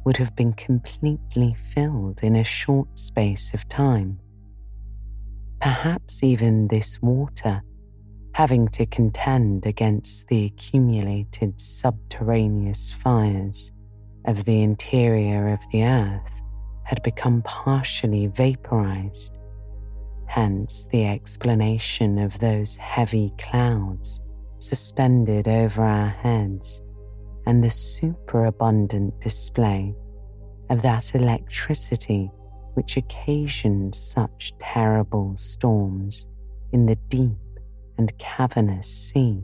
would 0.09 0.17
have 0.17 0.35
been 0.35 0.55
completely 0.55 1.53
filled 1.53 2.23
in 2.23 2.35
a 2.35 2.43
short 2.43 2.99
space 2.99 3.53
of 3.53 3.69
time. 3.69 4.19
Perhaps 5.61 6.23
even 6.23 6.67
this 6.69 6.99
water, 7.03 7.61
having 8.33 8.69
to 8.69 8.87
contend 8.87 9.67
against 9.67 10.27
the 10.29 10.47
accumulated 10.47 11.61
subterraneous 11.61 12.91
fires 12.91 13.71
of 14.25 14.47
the 14.47 14.63
interior 14.63 15.49
of 15.49 15.61
the 15.73 15.85
earth, 15.85 16.41
had 16.85 17.03
become 17.03 17.43
partially 17.43 18.29
vaporized. 18.29 19.37
Hence 20.25 20.87
the 20.87 21.07
explanation 21.07 22.19
of 22.19 22.39
those 22.39 22.79
heavy 22.79 23.31
clouds 23.37 24.23
suspended 24.59 25.47
over 25.47 25.83
our 25.83 26.09
heads 26.09 26.81
and 27.49 27.65
the 27.65 27.71
superabundant 27.71 29.19
display 29.23 29.95
of 30.69 30.83
that 30.83 31.15
electricity 31.15 32.31
which 32.75 32.99
occasioned 32.99 33.95
such 33.95 34.53
terrible 34.59 35.35
storms 35.35 36.27
in 36.73 36.85
the 36.85 36.97
deep 37.09 37.39
and 37.97 38.17
cavernous 38.19 38.87
sea. 38.87 39.43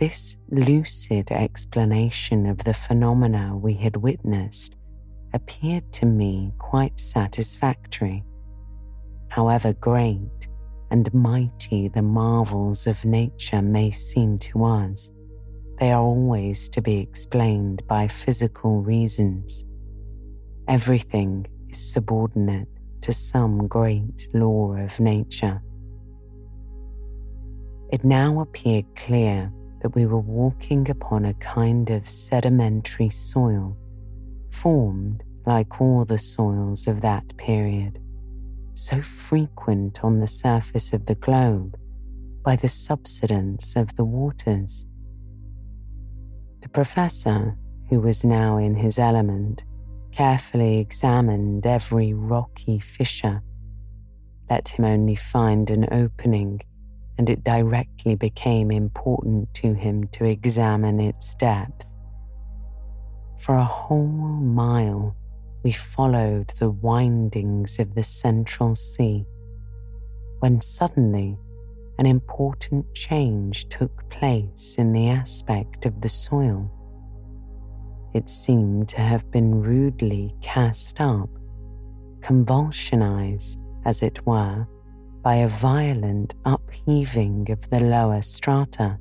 This 0.00 0.36
lucid 0.50 1.30
explanation 1.30 2.46
of 2.46 2.58
the 2.64 2.74
phenomena 2.74 3.56
we 3.56 3.74
had 3.74 3.96
witnessed 3.96 4.74
appeared 5.32 5.92
to 5.92 6.06
me 6.06 6.52
quite 6.58 6.98
satisfactory. 6.98 8.24
However 9.28 9.72
great 9.74 10.48
and 10.90 11.14
mighty 11.14 11.86
the 11.86 12.02
marvels 12.02 12.88
of 12.88 13.04
nature 13.04 13.62
may 13.62 13.92
seem 13.92 14.38
to 14.40 14.64
us, 14.64 15.10
they 15.84 15.92
are 15.92 16.02
always 16.02 16.70
to 16.70 16.80
be 16.80 16.98
explained 16.98 17.86
by 17.86 18.08
physical 18.08 18.80
reasons 18.80 19.66
Everything 20.66 21.46
is 21.68 21.92
subordinate 21.92 22.68
to 23.02 23.12
some 23.12 23.68
great 23.68 24.28
law 24.32 24.72
of 24.76 24.98
nature. 24.98 25.62
It 27.92 28.02
now 28.02 28.40
appeared 28.40 28.86
clear 28.96 29.52
that 29.82 29.94
we 29.94 30.06
were 30.06 30.20
walking 30.20 30.88
upon 30.88 31.26
a 31.26 31.34
kind 31.34 31.90
of 31.90 32.08
sedimentary 32.08 33.10
soil, 33.10 33.76
formed 34.50 35.22
like 35.44 35.82
all 35.82 36.06
the 36.06 36.16
soils 36.16 36.86
of 36.86 37.02
that 37.02 37.36
period, 37.36 38.00
so 38.72 39.02
frequent 39.02 40.02
on 40.02 40.20
the 40.20 40.26
surface 40.26 40.94
of 40.94 41.04
the 41.04 41.14
globe 41.16 41.76
by 42.42 42.56
the 42.56 42.68
subsidence 42.68 43.76
of 43.76 43.94
the 43.96 44.04
waters. 44.04 44.86
The 46.64 46.70
professor, 46.70 47.58
who 47.90 48.00
was 48.00 48.24
now 48.24 48.56
in 48.56 48.74
his 48.74 48.98
element, 48.98 49.64
carefully 50.10 50.78
examined 50.78 51.66
every 51.66 52.14
rocky 52.14 52.78
fissure. 52.78 53.42
Let 54.48 54.70
him 54.70 54.86
only 54.86 55.14
find 55.14 55.68
an 55.68 55.86
opening, 55.92 56.62
and 57.18 57.28
it 57.28 57.44
directly 57.44 58.14
became 58.14 58.70
important 58.70 59.52
to 59.54 59.74
him 59.74 60.08
to 60.12 60.24
examine 60.24 61.00
its 61.00 61.34
depth. 61.34 61.86
For 63.36 63.56
a 63.56 63.64
whole 63.64 64.06
mile, 64.06 65.14
we 65.62 65.72
followed 65.72 66.48
the 66.58 66.70
windings 66.70 67.78
of 67.78 67.94
the 67.94 68.04
central 68.04 68.74
sea, 68.74 69.26
when 70.38 70.62
suddenly 70.62 71.36
an 71.98 72.06
important 72.06 72.92
change 72.94 73.68
took 73.68 74.08
place 74.10 74.76
in 74.78 74.92
the 74.92 75.08
aspect 75.08 75.86
of 75.86 76.00
the 76.00 76.08
soil. 76.08 76.70
It 78.14 78.28
seemed 78.28 78.88
to 78.90 79.00
have 79.00 79.30
been 79.30 79.60
rudely 79.60 80.34
cast 80.40 81.00
up, 81.00 81.28
convulsionized, 82.20 83.58
as 83.84 84.02
it 84.02 84.24
were, 84.26 84.66
by 85.22 85.36
a 85.36 85.48
violent 85.48 86.34
upheaving 86.44 87.50
of 87.50 87.68
the 87.70 87.80
lower 87.80 88.22
strata. 88.22 88.98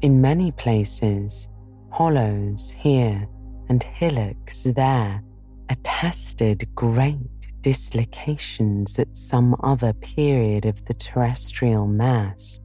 In 0.00 0.20
many 0.20 0.52
places, 0.52 1.48
hollows 1.90 2.70
here 2.70 3.28
and 3.68 3.82
hillocks 3.82 4.64
there 4.74 5.22
attested 5.68 6.68
great 6.74 7.39
dislocations 7.62 8.98
at 8.98 9.16
some 9.16 9.56
other 9.62 9.92
period 9.92 10.66
of 10.66 10.84
the 10.86 10.94
terrestrial 10.94 11.86
mass. 11.86 12.60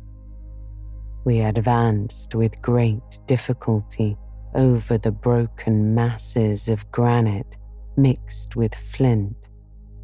We 1.25 1.41
advanced 1.41 2.35
with 2.35 2.61
great 2.61 3.19
difficulty 3.25 4.15
over 4.55 4.97
the 4.97 5.11
broken 5.11 5.93
masses 5.93 6.69
of 6.69 6.89
granite 6.91 7.57
mixed 7.97 8.55
with 8.55 8.73
flint, 8.75 9.49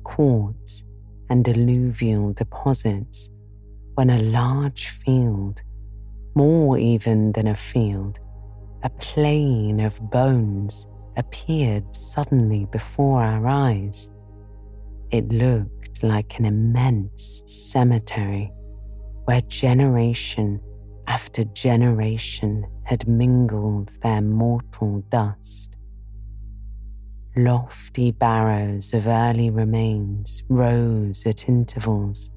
quartz, 0.04 0.86
and 1.30 1.48
alluvial 1.48 2.34
deposits 2.34 3.30
when 3.96 4.10
a 4.10 4.20
large 4.20 4.90
field, 4.90 5.62
more 6.36 6.78
even 6.78 7.32
than 7.34 7.48
a 7.48 7.56
field, 7.56 8.20
a 8.84 8.90
plain 8.90 9.80
of 9.80 10.00
bones 10.10 10.88
appeared 11.18 11.96
suddenly 11.96 12.66
before 12.72 13.22
our 13.22 13.48
eyes. 13.48 14.12
It 15.12 15.30
looked 15.30 16.04
like 16.04 16.40
an 16.40 16.46
immense 16.46 17.44
cemetery 17.46 18.50
where 19.26 19.42
generation 19.42 20.62
after 21.08 21.44
generation 21.44 22.66
had 22.84 23.08
mingled 23.10 23.90
their 24.02 24.22
mortal 24.22 25.04
dust. 25.10 25.76
Lofty 27.36 28.12
barrows 28.12 28.94
of 28.94 29.08
early 29.08 29.50
remains 29.50 30.44
rose 30.48 31.26
at 31.26 31.50
intervals. 31.50 32.32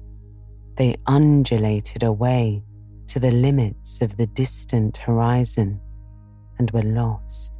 They 0.75 0.97
undulated 1.07 2.03
away 2.03 2.61
to 3.07 3.19
the 3.19 3.31
limits 3.31 4.01
of 4.01 4.17
the 4.17 4.27
distant 4.27 4.97
horizon 4.97 5.79
and 6.59 6.69
were 6.71 6.81
lost 6.81 7.53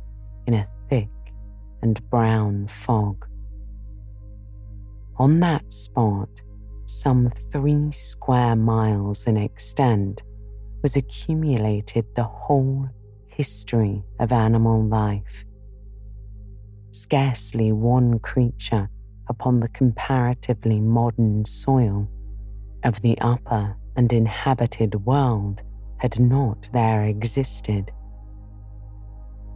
in 0.47 0.55
a 0.55 0.67
thick 0.89 1.09
and 1.81 2.01
brown 2.09 2.67
fog. 2.67 3.25
On 5.17 5.39
that 5.39 5.71
spot, 5.71 6.29
some 6.85 7.31
three 7.51 7.91
square 7.91 8.55
miles 8.55 9.27
in 9.27 9.37
extent, 9.37 10.23
was 10.81 10.97
accumulated 10.97 12.05
the 12.15 12.23
whole 12.23 12.89
history 13.27 14.03
of 14.19 14.31
animal 14.31 14.83
life. 14.83 15.45
Scarcely 16.91 17.71
one 17.71 18.19
creature 18.19 18.89
upon 19.29 19.59
the 19.59 19.69
comparatively 19.69 20.79
modern 20.79 21.45
soil 21.45 22.09
of 22.83 23.01
the 23.01 23.17
upper 23.19 23.75
and 23.95 24.11
inhabited 24.11 24.95
world 25.05 25.63
had 25.97 26.19
not 26.19 26.69
there 26.73 27.05
existed. 27.05 27.91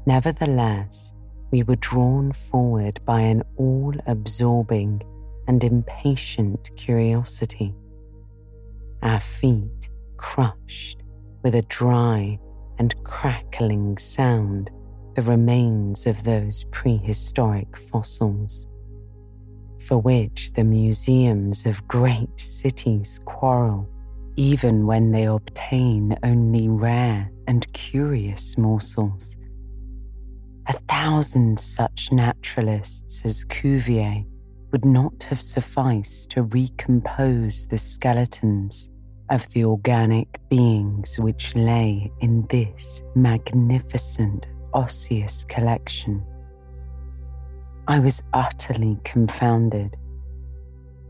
Nevertheless, 0.05 1.13
we 1.51 1.63
were 1.63 1.75
drawn 1.75 2.31
forward 2.31 2.99
by 3.05 3.21
an 3.21 3.43
all 3.57 3.93
absorbing 4.07 5.01
and 5.49 5.63
impatient 5.63 6.69
curiosity. 6.77 7.73
Our 9.01 9.19
feet 9.19 9.89
crushed 10.15 11.01
with 11.43 11.55
a 11.55 11.63
dry 11.63 12.39
and 12.77 12.95
crackling 13.03 13.97
sound 13.97 14.69
the 15.15 15.23
remains 15.23 16.05
of 16.05 16.23
those 16.23 16.65
prehistoric 16.65 17.75
fossils, 17.75 18.67
for 19.79 19.97
which 19.97 20.51
the 20.51 20.63
museums 20.63 21.65
of 21.65 21.85
great 21.87 22.39
cities 22.39 23.19
quarrel, 23.25 23.89
even 24.35 24.85
when 24.85 25.11
they 25.11 25.25
obtain 25.25 26.15
only 26.21 26.69
rare 26.69 27.31
and 27.47 27.73
curious 27.73 28.55
morsels. 28.55 29.35
A 30.67 30.73
thousand 30.87 31.59
such 31.59 32.11
naturalists 32.11 33.25
as 33.25 33.43
Cuvier 33.45 34.23
would 34.71 34.85
not 34.85 35.23
have 35.23 35.41
sufficed 35.41 36.31
to 36.31 36.43
recompose 36.43 37.67
the 37.67 37.77
skeletons 37.77 38.89
of 39.29 39.47
the 39.49 39.65
organic 39.65 40.39
beings 40.49 41.19
which 41.19 41.55
lay 41.55 42.11
in 42.19 42.45
this 42.49 43.03
magnificent 43.15 44.47
osseous 44.73 45.43
collection. 45.45 46.23
I 47.87 47.99
was 47.99 48.23
utterly 48.33 48.99
confounded. 49.03 49.97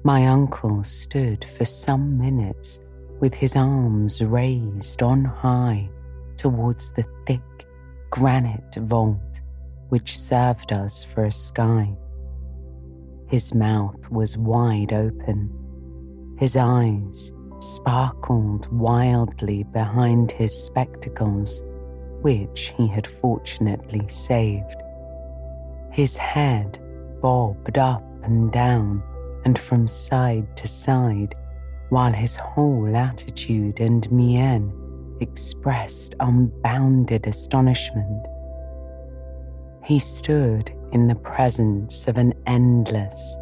My 0.03 0.27
uncle 0.27 0.83
stood 0.83 1.43
for 1.43 1.65
some 1.65 2.17
minutes 2.17 2.79
with 3.19 3.33
his 3.33 3.55
arms 3.55 4.23
raised 4.23 5.03
on 5.03 5.25
high 5.25 5.89
towards 6.37 6.91
the 6.93 7.03
thick 7.25 7.41
granite 8.09 8.75
vault 8.75 9.41
which 9.89 10.17
served 10.17 10.71
us 10.71 11.03
for 11.03 11.25
a 11.25 11.31
sky. 11.31 11.93
His 13.29 13.53
mouth 13.53 14.09
was 14.09 14.37
wide 14.37 14.91
open. 14.91 15.51
His 16.39 16.57
eyes 16.57 17.31
sparkled 17.59 18.71
wildly 18.71 19.63
behind 19.71 20.31
his 20.31 20.51
spectacles, 20.51 21.61
which 22.21 22.73
he 22.75 22.87
had 22.87 23.05
fortunately 23.05 24.07
saved. 24.07 24.81
His 25.91 26.17
head 26.17 26.79
bobbed 27.21 27.77
up 27.77 28.03
and 28.23 28.51
down 28.51 29.03
and 29.45 29.59
from 29.59 29.87
side 29.87 30.57
to 30.57 30.67
side, 30.67 31.35
while 31.89 32.13
his 32.13 32.35
whole 32.35 32.95
attitude 32.95 33.79
and 33.79 34.11
mien 34.11 34.73
expressed 35.19 36.15
unbounded 36.19 37.27
astonishment. 37.27 38.25
He 39.83 39.99
stood 39.99 40.71
in 40.91 41.07
the 41.07 41.15
presence 41.15 42.07
of 42.07 42.17
an 42.17 42.33
endless, 42.45 43.37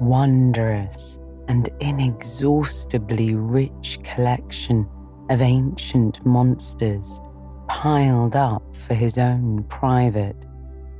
wondrous, 0.00 1.18
and 1.48 1.68
inexhaustibly 1.80 3.34
rich 3.34 3.98
collection 4.04 4.88
of 5.30 5.40
ancient 5.40 6.24
monsters 6.24 7.20
piled 7.68 8.36
up 8.36 8.62
for 8.76 8.94
his 8.94 9.18
own 9.18 9.64
private 9.64 10.46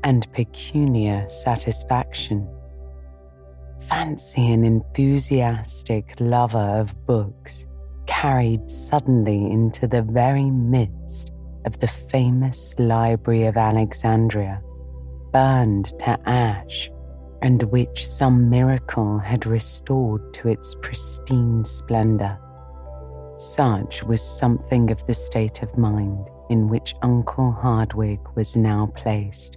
and 0.05 0.31
peculiar 0.33 1.29
satisfaction. 1.29 2.49
Fancy 3.79 4.53
an 4.53 4.65
enthusiastic 4.65 6.15
lover 6.21 6.59
of 6.59 6.95
books 7.07 7.67
carried 8.07 8.71
suddenly 8.71 9.51
into 9.51 9.87
the 9.87 10.03
very 10.03 10.51
midst 10.51 11.33
of 11.65 11.79
the 11.79 11.89
famous 11.89 12.75
Library 12.79 13.45
of 13.45 13.57
Alexandria, 13.57 14.63
burned 15.33 15.87
to 16.01 16.19
ash, 16.29 16.91
and 17.41 17.63
which 17.65 18.07
some 18.07 18.49
miracle 18.49 19.19
had 19.19 19.47
restored 19.47 20.33
to 20.35 20.49
its 20.49 20.77
pristine 20.83 21.65
splendour. 21.65 22.39
Such 23.37 24.05
was 24.05 24.23
something 24.23 24.91
of 24.91 25.05
the 25.07 25.15
state 25.15 25.63
of 25.63 25.77
mind 25.77 26.29
in 26.51 26.69
which 26.69 26.95
Uncle 27.03 27.51
Hardwigg 27.51 28.21
was 28.35 28.57
now 28.57 28.93
placed. 28.95 29.57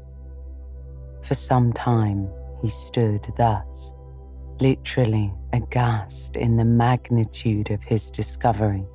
For 1.22 1.36
some 1.36 1.74
time 1.74 2.30
he 2.62 2.70
stood 2.70 3.28
thus, 3.38 3.94
literally 4.60 5.34
aghast 5.54 6.38
in 6.38 6.56
the 6.56 6.66
magnitude 6.66 7.70
of 7.70 7.84
his 7.84 8.10
discovery. 8.10 8.86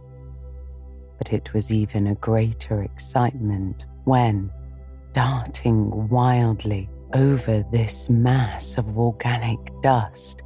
But 1.18 1.32
it 1.32 1.52
was 1.52 1.72
even 1.72 2.06
a 2.06 2.14
greater 2.14 2.82
excitement 2.82 3.86
when, 4.04 4.50
darting 5.12 6.08
wildly 6.08 6.88
over 7.14 7.64
this 7.72 8.08
mass 8.08 8.78
of 8.78 8.98
organic 8.98 9.58
dust, 9.82 10.42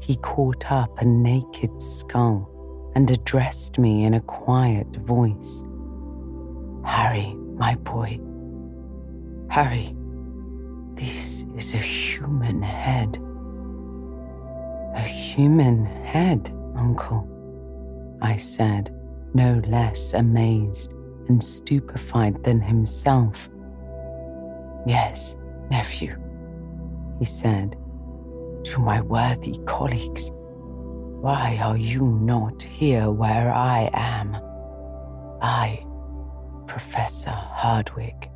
he 0.00 0.16
caught 0.16 0.70
up 0.70 1.00
a 1.00 1.04
naked 1.04 1.80
skull 1.80 2.92
and 2.94 3.10
addressed 3.10 3.78
me 3.78 4.04
in 4.04 4.14
a 4.14 4.20
quiet 4.20 4.96
voice. 4.96 5.62
Harry, 6.84 7.34
my 7.54 7.74
boy. 7.76 8.18
Harry, 9.50 9.94
this 10.94 11.46
is 11.56 11.74
a 11.74 11.78
human 11.78 12.62
head. 12.62 13.18
A 14.94 15.00
human 15.00 15.84
head, 15.84 16.50
uncle, 16.76 17.28
I 18.20 18.36
said, 18.36 18.94
no 19.34 19.60
less 19.66 20.14
amazed 20.14 20.92
and 21.28 21.42
stupefied 21.42 22.42
than 22.42 22.60
himself. 22.60 23.48
Yes, 24.88 25.36
nephew, 25.70 26.16
he 27.18 27.26
said, 27.26 27.76
to 28.64 28.80
my 28.80 29.02
worthy 29.02 29.54
colleagues. 29.66 30.30
Why 30.32 31.58
are 31.62 31.76
you 31.76 32.06
not 32.06 32.62
here 32.62 33.10
where 33.10 33.52
I 33.52 33.90
am? 33.92 34.34
I, 35.42 35.84
Professor 36.66 37.32
Hardwigg. 37.32 38.30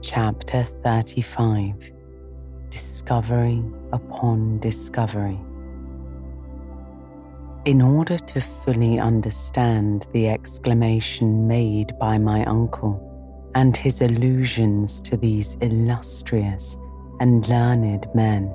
Chapter 0.00 0.62
35 0.62 1.92
discovery 2.70 3.62
upon 3.92 4.60
discovery. 4.60 5.38
In 7.66 7.82
order 7.82 8.16
to 8.16 8.40
fully 8.40 8.98
understand 8.98 10.06
the 10.14 10.30
exclamation 10.30 11.46
made 11.46 11.98
by 11.98 12.16
my 12.16 12.46
uncle 12.46 13.09
and 13.54 13.76
his 13.76 14.02
allusions 14.02 15.00
to 15.02 15.16
these 15.16 15.56
illustrious 15.60 16.76
and 17.20 17.48
learned 17.48 18.06
men, 18.14 18.52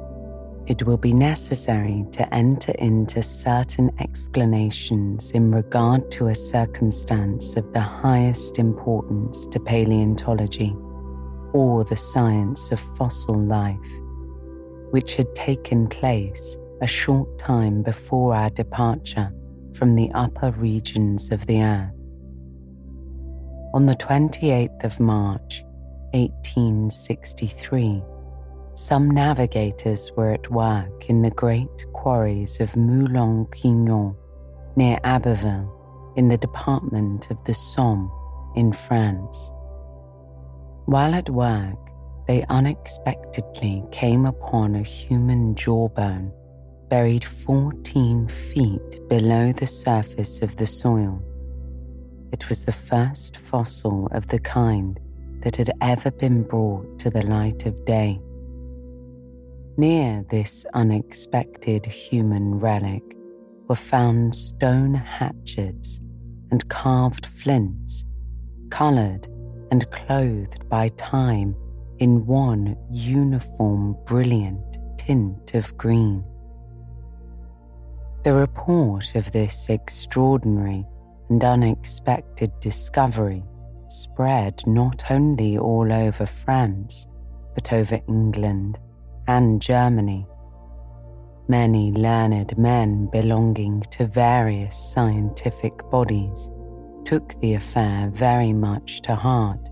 it 0.68 0.84
will 0.84 0.98
be 0.98 1.14
necessary 1.14 2.06
to 2.12 2.34
enter 2.34 2.72
into 2.80 3.22
certain 3.22 3.92
explanations 4.00 5.32
in 5.32 5.52
regard 5.52 6.10
to 6.12 6.28
a 6.28 6.36
circumstance 6.36 7.56
of 7.56 7.72
the 7.74 7.82
highest 7.82 8.58
importance 8.58 9.46
to 9.48 9.60
paleontology 9.60 10.76
or 11.54 11.84
the 11.84 11.96
science 11.96 12.72
of 12.72 12.80
fossil 12.98 13.40
life 13.40 14.00
which 14.92 15.16
had 15.16 15.34
taken 15.36 15.88
place 15.88 16.58
a 16.82 16.88
short 16.88 17.38
time 17.38 17.82
before 17.82 18.36
our 18.36 18.50
departure 18.50 19.32
from 19.74 19.96
the 19.96 20.10
upper 20.14 20.52
regions 20.52 21.32
of 21.32 21.46
the 21.48 21.62
earth. 21.62 21.95
On 23.76 23.86
the 23.88 23.96
28th 23.96 24.86
of 24.86 25.02
March, 25.02 25.66
1863, 26.14 28.02
some 28.74 29.12
navigators 29.12 30.14
were 30.16 30.32
at 30.32 30.50
work 30.50 31.10
in 31.10 31.22
the 31.22 31.32
great 31.32 31.86
quarries 31.92 32.62
of 32.62 32.78
Moulin-Quignon 32.78 34.16
near 34.78 34.98
Abbeville 35.04 36.14
in 36.16 36.30
the 36.30 36.38
department 36.38 37.30
of 37.30 37.44
the 37.44 37.54
Somme 37.54 38.10
in 38.56 38.72
France. 38.72 39.52
While 40.86 41.14
at 41.14 41.30
work, 41.30 41.78
they 42.28 42.46
unexpectedly 42.48 43.84
came 43.92 44.26
upon 44.26 44.76
a 44.76 44.84
human 44.84 45.54
jawbone 45.54 46.32
buried 46.88 47.26
14 47.26 48.30
feet 48.30 49.02
below 49.10 49.52
the 49.52 49.68
surface 49.68 50.42
of 50.42 50.56
the 50.56 50.66
soil. 50.66 51.22
It 52.36 52.50
was 52.50 52.66
the 52.66 52.74
first 52.74 53.38
fossil 53.38 54.10
of 54.12 54.28
the 54.28 54.40
kind 54.40 55.00
that 55.40 55.56
had 55.56 55.72
ever 55.80 56.12
been 56.12 56.44
brought 56.44 57.00
to 57.00 57.10
the 57.10 57.24
light 57.24 57.66
of 57.66 57.86
day. 57.86 58.20
Near 59.78 60.26
this 60.30 60.66
unexpected 60.74 61.86
human 61.86 62.60
relic 62.60 63.04
were 63.70 63.78
found 63.78 64.36
stone 64.36 64.94
hatchets 64.94 66.02
and 66.52 66.68
carved 66.68 67.26
flints, 67.26 68.04
coloured 68.70 69.30
and 69.72 69.90
clothed 69.92 70.68
by 70.68 70.90
time 70.90 71.56
in 72.00 72.26
one 72.26 72.76
uniform 72.92 73.96
brilliant 74.06 74.78
tint 74.98 75.56
of 75.56 75.78
green. 75.78 76.22
The 78.26 78.34
report 78.34 79.16
of 79.16 79.32
this 79.32 79.70
extraordinary 79.70 80.86
and 81.30 81.44
unexpected 81.44 82.52
discovery 82.60 83.44
spread 83.88 84.62
not 84.66 85.12
only 85.12 85.58
all 85.58 85.92
over 85.92 86.26
France, 86.26 87.08
but 87.54 87.72
over 87.74 88.00
England 88.08 88.78
and 89.28 89.62
Germany. 89.62 90.28
Many 91.48 91.92
learned 91.92 92.58
men 92.58 93.08
belonging 93.12 93.82
to 93.92 94.08
various 94.08 94.76
scientific 94.76 95.78
bodies 95.92 96.50
took 97.04 97.40
the 97.40 97.54
affair 97.54 98.10
very 98.12 98.52
much 98.52 99.02
to 99.04 99.16
heart 99.16 99.70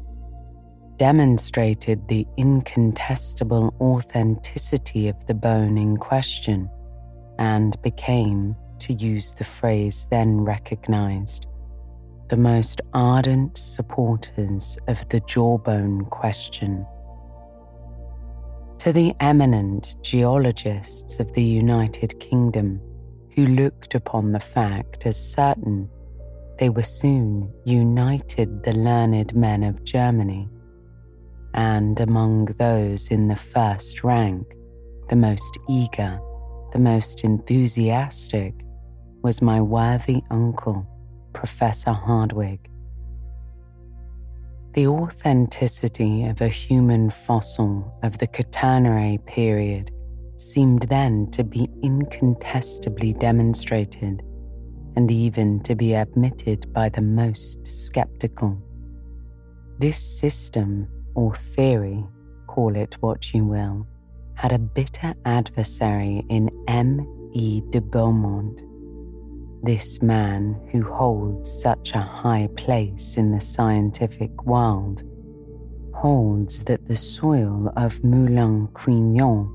demonstrated 0.98 2.08
the 2.08 2.26
incontestable 2.38 3.74
authenticity 3.82 5.08
of 5.08 5.26
the 5.26 5.34
bone 5.34 5.78
in 5.78 5.98
question 5.98 6.70
and 7.40 7.82
became, 7.82 8.56
to 8.84 8.94
use 8.94 9.34
the 9.34 9.46
phrase 9.46 10.08
then 10.12 10.42
recognized, 10.42 11.48
the 12.28 12.36
most 12.36 12.82
ardent 12.94 13.58
supporters 13.58 14.78
of 14.90 15.08
the 15.08 15.22
jawbone 15.22 16.04
question. 16.06 16.86
To 18.80 18.92
the 18.92 19.14
eminent 19.22 19.96
geologists 20.02 21.22
of 21.22 21.32
the 21.32 21.44
United 21.44 22.20
Kingdom 22.20 22.82
who 23.34 23.48
looked 23.48 23.96
upon 23.96 24.34
the 24.34 24.42
fact 24.42 25.06
as 25.06 25.34
certain, 25.34 25.90
they 26.60 26.70
were 26.70 26.84
soon 26.84 27.54
united 27.66 28.64
the 28.64 28.74
learned 28.74 29.34
men 29.34 29.64
of 29.64 29.86
Germany 29.86 30.50
and 31.54 32.02
among 32.02 32.46
those 32.58 33.12
in 33.12 33.30
the 33.30 33.36
first 33.38 34.04
rank, 34.04 34.56
the 35.08 35.16
most 35.16 35.58
eager, 35.70 36.20
the 36.74 36.80
most 36.80 37.24
enthusiastic 37.24 38.54
was 39.24 39.42
my 39.42 39.62
worthy 39.62 40.22
uncle, 40.30 40.86
Professor 41.32 41.94
Hardwigg. 41.94 42.70
The 44.74 44.88
authenticity 44.88 46.26
of 46.26 46.42
a 46.42 46.50
human 46.50 47.10
fossil 47.10 47.98
of 48.04 48.18
the 48.18 48.28
Quaternary 48.28 49.20
period 49.26 49.92
seemed 50.36 50.84
then 50.84 51.32
to 51.32 51.44
be 51.46 51.70
incontestably 51.82 53.14
demonstrated 53.14 54.22
and 54.98 55.10
even 55.10 55.62
to 55.62 55.76
be 55.76 55.94
admitted 55.94 56.72
by 56.74 56.90
the 56.90 57.02
most 57.02 57.66
skeptical. 57.66 58.62
This 59.80 59.98
system 59.98 60.88
or 61.16 61.34
theory, 61.34 62.04
call 62.48 62.76
it 62.76 62.98
what 63.00 63.34
you 63.34 63.46
will, 63.46 63.88
had 64.34 64.52
a 64.52 64.60
bitter 64.60 65.14
adversary 65.24 66.26
in 66.30 66.50
M. 66.68 67.08
E. 67.34 67.62
de 67.70 67.80
Beaumont 67.80 68.62
this 69.64 70.02
man 70.02 70.60
who 70.72 70.84
holds 70.84 71.50
such 71.50 71.94
a 71.94 72.00
high 72.00 72.50
place 72.58 73.18
in 73.18 73.32
the 73.32 73.40
scientific 73.40 74.46
world 74.46 75.04
holds 75.94 76.66
that 76.66 76.86
the 76.86 76.96
soil 76.96 77.72
of 77.78 78.04
Moulin 78.04 78.68
Quignon 78.74 79.50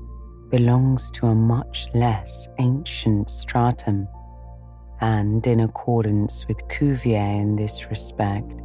belongs 0.49 1.11
to 1.11 1.27
a 1.27 1.35
much 1.35 1.87
less 1.93 2.47
ancient 2.57 3.29
stratum, 3.29 4.07
and 4.99 5.45
in 5.45 5.59
accordance 5.59 6.47
with 6.47 6.67
Cuvier 6.69 7.39
in 7.39 7.55
this 7.55 7.91
respect, 7.91 8.61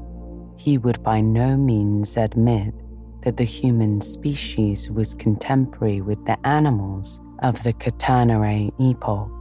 he 0.57 0.79
would 0.79 1.03
by 1.03 1.21
no 1.21 1.59
means 1.59 2.17
admit 2.17 2.73
that 3.21 3.37
the 3.37 3.45
human 3.45 4.01
species 4.01 4.91
was 4.91 5.15
contemporary 5.15 6.01
with 6.01 6.25
the 6.25 6.39
animals 6.47 7.21
of 7.41 7.63
the 7.65 7.73
Quaternary 7.75 8.71
epoch. 8.81 9.34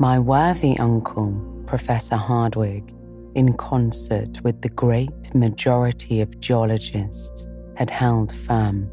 My 0.00 0.18
worthy 0.18 0.78
uncle, 0.78 1.62
Professor 1.66 2.16
Hardwigg, 2.16 2.94
in 3.34 3.52
concert 3.52 4.42
with 4.42 4.62
the 4.62 4.70
great 4.70 5.34
majority 5.34 6.22
of 6.22 6.40
geologists, 6.40 7.46
had 7.76 7.90
held 7.90 8.34
firm, 8.34 8.88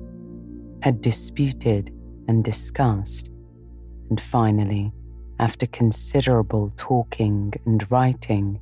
had 0.82 1.00
disputed 1.00 1.92
and 2.28 2.44
discussed, 2.44 3.30
and 4.10 4.20
finally, 4.20 4.92
after 5.40 5.66
considerable 5.68 6.72
talking 6.76 7.54
and 7.66 7.90
writing, 7.90 8.60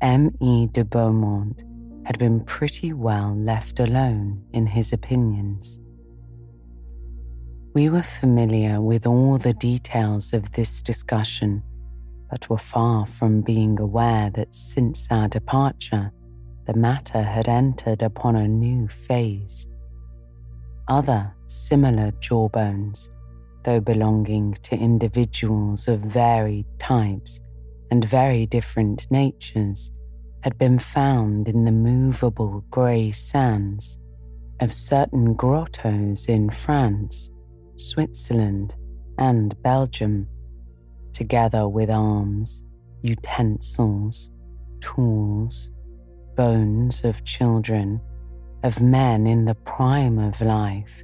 M. 0.00 0.30
E. 0.40 0.68
de 0.68 0.84
Beaumont 0.84 1.64
had 2.04 2.16
been 2.16 2.44
pretty 2.44 2.92
well 2.92 3.34
left 3.34 3.80
alone 3.80 4.44
in 4.52 4.68
his 4.68 4.92
opinions. 4.92 5.80
We 7.74 7.88
were 7.88 8.04
familiar 8.04 8.80
with 8.80 9.04
all 9.04 9.36
the 9.36 9.54
details 9.54 10.32
of 10.32 10.52
this 10.52 10.80
discussion 10.80 11.64
but 12.32 12.48
were 12.48 12.56
far 12.56 13.04
from 13.04 13.42
being 13.42 13.78
aware 13.78 14.30
that 14.30 14.54
since 14.54 15.06
our 15.10 15.28
departure, 15.28 16.10
the 16.66 16.72
matter 16.72 17.22
had 17.22 17.46
entered 17.46 18.00
upon 18.00 18.34
a 18.34 18.48
new 18.48 18.88
phase. 18.88 19.66
Other 20.88 21.34
similar 21.46 22.10
jawbones, 22.20 23.10
though 23.64 23.82
belonging 23.82 24.54
to 24.62 24.74
individuals 24.74 25.88
of 25.88 26.00
varied 26.00 26.64
types 26.78 27.42
and 27.90 28.02
very 28.02 28.46
different 28.46 29.06
natures, 29.10 29.92
had 30.42 30.56
been 30.56 30.78
found 30.78 31.48
in 31.48 31.66
the 31.66 31.70
movable 31.70 32.64
grey 32.70 33.12
sands 33.12 33.98
of 34.60 34.72
certain 34.72 35.34
grottos 35.34 36.30
in 36.30 36.48
France, 36.48 37.28
Switzerland, 37.76 38.74
and 39.18 39.60
Belgium 39.62 40.26
together 41.12 41.68
with 41.68 41.90
arms, 41.90 42.64
utensils, 43.02 44.30
tools, 44.80 45.70
bones 46.36 47.04
of 47.04 47.24
children, 47.24 48.00
of 48.62 48.80
men 48.80 49.26
in 49.26 49.44
the 49.44 49.54
prime 49.54 50.18
of 50.18 50.40
life, 50.40 51.02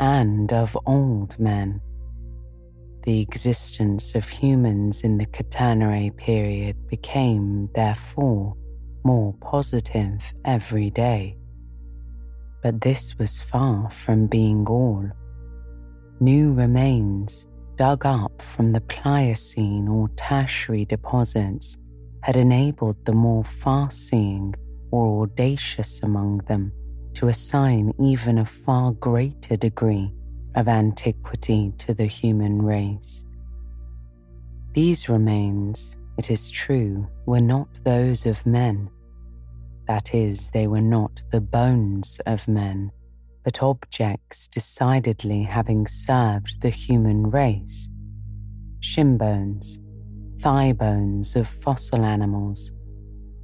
and 0.00 0.52
of 0.52 0.76
old 0.86 1.38
men. 1.38 1.80
The 3.04 3.20
existence 3.20 4.14
of 4.14 4.28
humans 4.28 5.04
in 5.04 5.18
the 5.18 5.26
Quaternary 5.26 6.10
period 6.16 6.88
became, 6.88 7.68
therefore, 7.74 8.56
more 9.04 9.32
positive 9.40 10.32
every 10.44 10.90
day. 10.90 11.38
But 12.62 12.80
this 12.80 13.16
was 13.16 13.40
far 13.40 13.88
from 13.90 14.26
being 14.26 14.66
all. 14.66 15.08
New 16.18 16.52
remains 16.52 17.46
dug 17.76 18.06
up 18.06 18.40
from 18.40 18.72
the 18.72 18.80
Pliocene 18.80 19.86
or 19.88 20.08
Tertiary 20.16 20.84
deposits 20.86 21.78
had 22.22 22.36
enabled 22.36 23.04
the 23.04 23.12
more 23.12 23.44
far 23.44 23.90
seeing 23.90 24.54
or 24.90 25.22
audacious 25.22 26.02
among 26.02 26.38
them 26.48 26.72
to 27.14 27.28
assign 27.28 27.92
even 28.02 28.38
a 28.38 28.44
far 28.44 28.92
greater 28.92 29.56
degree 29.56 30.12
of 30.54 30.68
antiquity 30.68 31.72
to 31.78 31.92
the 31.92 32.06
human 32.06 32.62
race. 32.62 33.24
These 34.72 35.08
remains, 35.08 35.96
it 36.18 36.30
is 36.30 36.50
true, 36.50 37.06
were 37.26 37.40
not 37.40 37.78
those 37.84 38.26
of 38.26 38.44
men. 38.46 38.90
That 39.86 40.14
is, 40.14 40.50
they 40.50 40.66
were 40.66 40.80
not 40.80 41.22
the 41.30 41.40
bones 41.40 42.20
of 42.26 42.48
men 42.48 42.90
but 43.46 43.62
objects 43.62 44.48
decidedly 44.48 45.44
having 45.44 45.86
served 45.86 46.60
the 46.62 46.68
human 46.68 47.30
race. 47.30 47.88
Shin 48.80 49.16
bones, 49.16 49.78
thigh 50.40 50.72
bones 50.72 51.36
of 51.36 51.46
fossil 51.46 52.04
animals, 52.04 52.72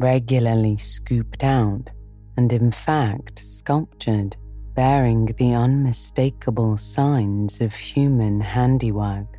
regularly 0.00 0.76
scooped 0.76 1.44
out 1.44 1.92
and 2.36 2.52
in 2.52 2.72
fact 2.72 3.38
sculptured, 3.38 4.36
bearing 4.74 5.26
the 5.38 5.52
unmistakable 5.52 6.76
signs 6.76 7.60
of 7.60 7.72
human 7.72 8.40
handiwork. 8.40 9.38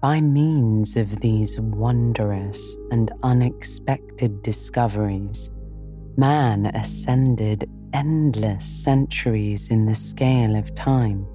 By 0.00 0.20
means 0.20 0.96
of 0.96 1.18
these 1.18 1.58
wondrous 1.58 2.76
and 2.92 3.10
unexpected 3.24 4.42
discoveries, 4.42 5.50
man 6.16 6.66
ascended 6.66 7.68
endless 7.92 8.64
centuries 8.64 9.70
in 9.70 9.86
the 9.86 9.94
scale 9.94 10.56
of 10.56 10.74
time. 10.74 11.26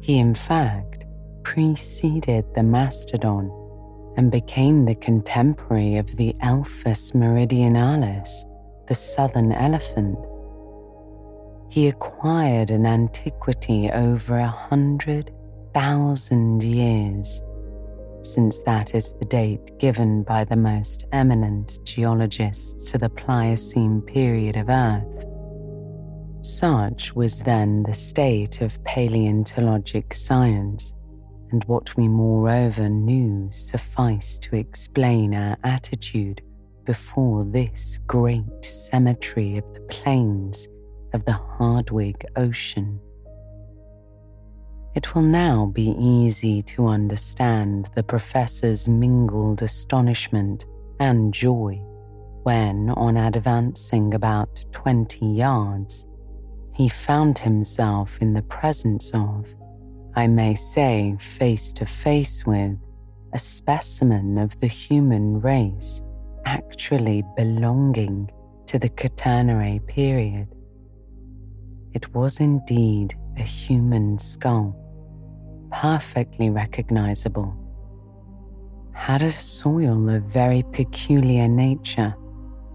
He, 0.00 0.18
in 0.18 0.34
fact, 0.34 1.04
preceded 1.42 2.44
the 2.54 2.62
mastodon 2.62 3.50
and 4.16 4.30
became 4.30 4.84
the 4.84 4.94
contemporary 4.94 5.96
of 5.96 6.16
the 6.16 6.34
Elephas 6.42 7.12
meridionalis, 7.12 8.44
the 8.86 8.94
southern 8.94 9.52
elephant. 9.52 10.18
He 11.70 11.88
acquired 11.88 12.70
an 12.70 12.86
antiquity 12.86 13.90
over 13.90 14.38
a 14.38 14.46
hundred 14.46 15.32
thousand 15.72 16.62
years, 16.62 17.42
since 18.22 18.62
that 18.62 18.94
is 18.94 19.14
the 19.14 19.24
date 19.24 19.78
given 19.78 20.22
by 20.22 20.44
the 20.44 20.56
most 20.56 21.04
eminent 21.12 21.80
geologists 21.84 22.90
to 22.92 22.98
the 22.98 23.10
Pliocene 23.10 24.00
period 24.00 24.56
of 24.56 24.68
Earth. 24.68 25.24
Such 26.44 27.16
was 27.16 27.40
then 27.40 27.84
the 27.84 27.94
state 27.94 28.60
of 28.60 28.84
paleontologic 28.84 30.12
science, 30.12 30.92
and 31.50 31.64
what 31.64 31.96
we 31.96 32.06
moreover 32.06 32.86
knew 32.86 33.48
sufficed 33.50 34.42
to 34.42 34.56
explain 34.56 35.34
our 35.34 35.56
attitude 35.64 36.42
before 36.84 37.46
this 37.46 37.98
great 38.06 38.62
cemetery 38.62 39.56
of 39.56 39.72
the 39.72 39.80
plains 39.88 40.68
of 41.14 41.24
the 41.24 41.32
Hardwigg 41.32 42.26
Ocean. 42.36 43.00
It 44.94 45.14
will 45.14 45.22
now 45.22 45.64
be 45.64 45.96
easy 45.98 46.60
to 46.64 46.88
understand 46.88 47.88
the 47.94 48.02
professor's 48.02 48.86
mingled 48.86 49.62
astonishment 49.62 50.66
and 51.00 51.32
joy 51.32 51.80
when, 52.42 52.90
on 52.90 53.16
advancing 53.16 54.12
about 54.12 54.62
twenty 54.72 55.24
yards, 55.24 56.06
he 56.74 56.88
found 56.88 57.38
himself 57.38 58.20
in 58.20 58.34
the 58.34 58.42
presence 58.42 59.10
of, 59.14 59.54
I 60.16 60.26
may 60.26 60.54
say, 60.54 61.16
face 61.18 61.72
to 61.74 61.86
face 61.86 62.44
with, 62.44 62.76
a 63.32 63.38
specimen 63.38 64.38
of 64.38 64.58
the 64.60 64.66
human 64.66 65.40
race 65.40 66.02
actually 66.44 67.22
belonging 67.36 68.30
to 68.66 68.78
the 68.78 68.88
Quaternary 68.88 69.80
period. 69.86 70.48
It 71.92 72.12
was 72.14 72.40
indeed 72.40 73.16
a 73.36 73.42
human 73.42 74.18
skull, 74.18 74.76
perfectly 75.70 76.50
recognizable. 76.50 77.56
Had 78.92 79.22
a 79.22 79.30
soil 79.30 80.08
of 80.08 80.24
very 80.24 80.62
peculiar 80.72 81.48
nature 81.48 82.16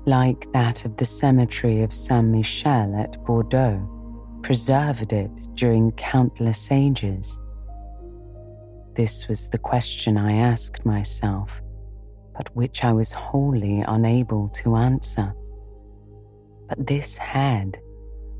like 0.10 0.52
that 0.54 0.86
of 0.86 0.98
the 0.98 1.06
cemetery 1.06 1.82
of 1.82 1.93
Saint 1.93 2.28
Michel 2.28 2.95
at 2.95 3.24
Bordeaux, 3.26 3.80
preserved 4.41 5.13
it 5.13 5.30
during 5.54 5.91
countless 5.91 6.72
ages? 6.72 7.38
This 8.95 9.28
was 9.28 9.50
the 9.50 9.60
question 9.60 10.17
I 10.17 10.34
asked 10.34 10.84
myself, 10.84 11.62
but 12.36 12.54
which 12.56 12.84
I 12.84 12.91
was 12.91 13.12
wholly 13.12 13.82
unable 13.82 14.50
to 14.63 14.76
answer. 14.76 15.32
But 16.67 16.88
this 16.88 17.15
head, 17.15 17.80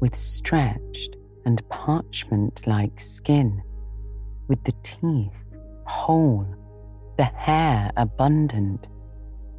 with 0.01 0.15
stretched 0.15 1.17
and 1.45 1.67
parchment 1.69 2.65
like 2.65 2.99
skin, 2.99 3.62
with 4.47 4.63
the 4.63 4.73
teeth 4.82 5.38
whole, 5.86 6.47
the 7.17 7.25
hair 7.25 7.91
abundant, 7.95 8.88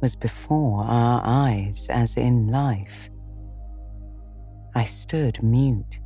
was 0.01 0.15
before 0.15 0.83
our 0.83 1.21
eyes 1.23 1.87
as 1.89 2.17
in 2.17 2.47
life. 2.47 3.09
I 4.75 4.85
stood 4.85 5.41
mute, 5.43 5.99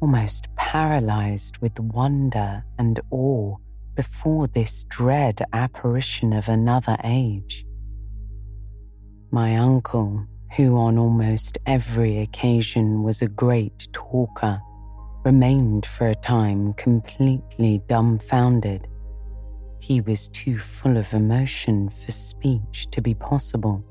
almost 0.00 0.54
paralyzed 0.56 1.58
with 1.58 1.78
wonder 1.80 2.64
and 2.78 3.00
awe 3.10 3.56
before 3.94 4.46
this 4.46 4.84
dread 4.84 5.42
apparition 5.52 6.32
of 6.32 6.48
another 6.48 6.96
age. 7.02 7.64
My 9.30 9.56
uncle, 9.56 10.26
who 10.56 10.76
on 10.76 10.98
almost 10.98 11.58
every 11.66 12.18
occasion 12.18 13.02
was 13.02 13.22
a 13.22 13.28
great 13.28 13.88
talker, 13.92 14.60
remained 15.24 15.84
for 15.84 16.08
a 16.08 16.14
time 16.14 16.72
completely 16.74 17.82
dumbfounded. 17.86 18.86
He 19.88 20.02
was 20.02 20.28
too 20.28 20.58
full 20.58 20.98
of 20.98 21.14
emotion 21.14 21.88
for 21.88 22.12
speech 22.12 22.88
to 22.90 23.00
be 23.00 23.14
possible. 23.14 23.82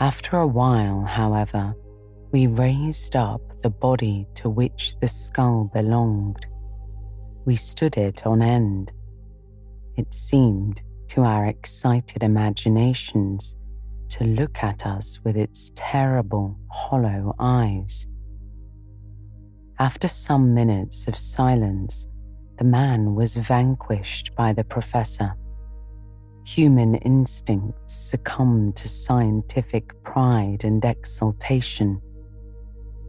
After 0.00 0.38
a 0.38 0.46
while, 0.46 1.02
however, 1.02 1.74
we 2.32 2.46
raised 2.46 3.16
up 3.16 3.42
the 3.60 3.68
body 3.68 4.26
to 4.36 4.48
which 4.48 4.98
the 4.98 5.08
skull 5.08 5.70
belonged. 5.74 6.46
We 7.44 7.56
stood 7.56 7.98
it 7.98 8.26
on 8.26 8.40
end. 8.40 8.92
It 9.98 10.14
seemed, 10.14 10.80
to 11.08 11.24
our 11.24 11.44
excited 11.44 12.22
imaginations, 12.22 13.58
to 14.08 14.24
look 14.24 14.62
at 14.62 14.86
us 14.86 15.20
with 15.22 15.36
its 15.36 15.70
terrible, 15.74 16.58
hollow 16.72 17.34
eyes. 17.38 18.06
After 19.78 20.08
some 20.08 20.54
minutes 20.54 21.08
of 21.08 21.14
silence, 21.14 22.06
the 22.56 22.64
man 22.64 23.14
was 23.14 23.36
vanquished 23.36 24.34
by 24.36 24.52
the 24.52 24.64
professor. 24.64 25.34
Human 26.46 26.96
instincts 26.96 27.94
succumbed 27.94 28.76
to 28.76 28.88
scientific 28.88 29.92
pride 30.04 30.64
and 30.64 30.84
exultation. 30.84 32.00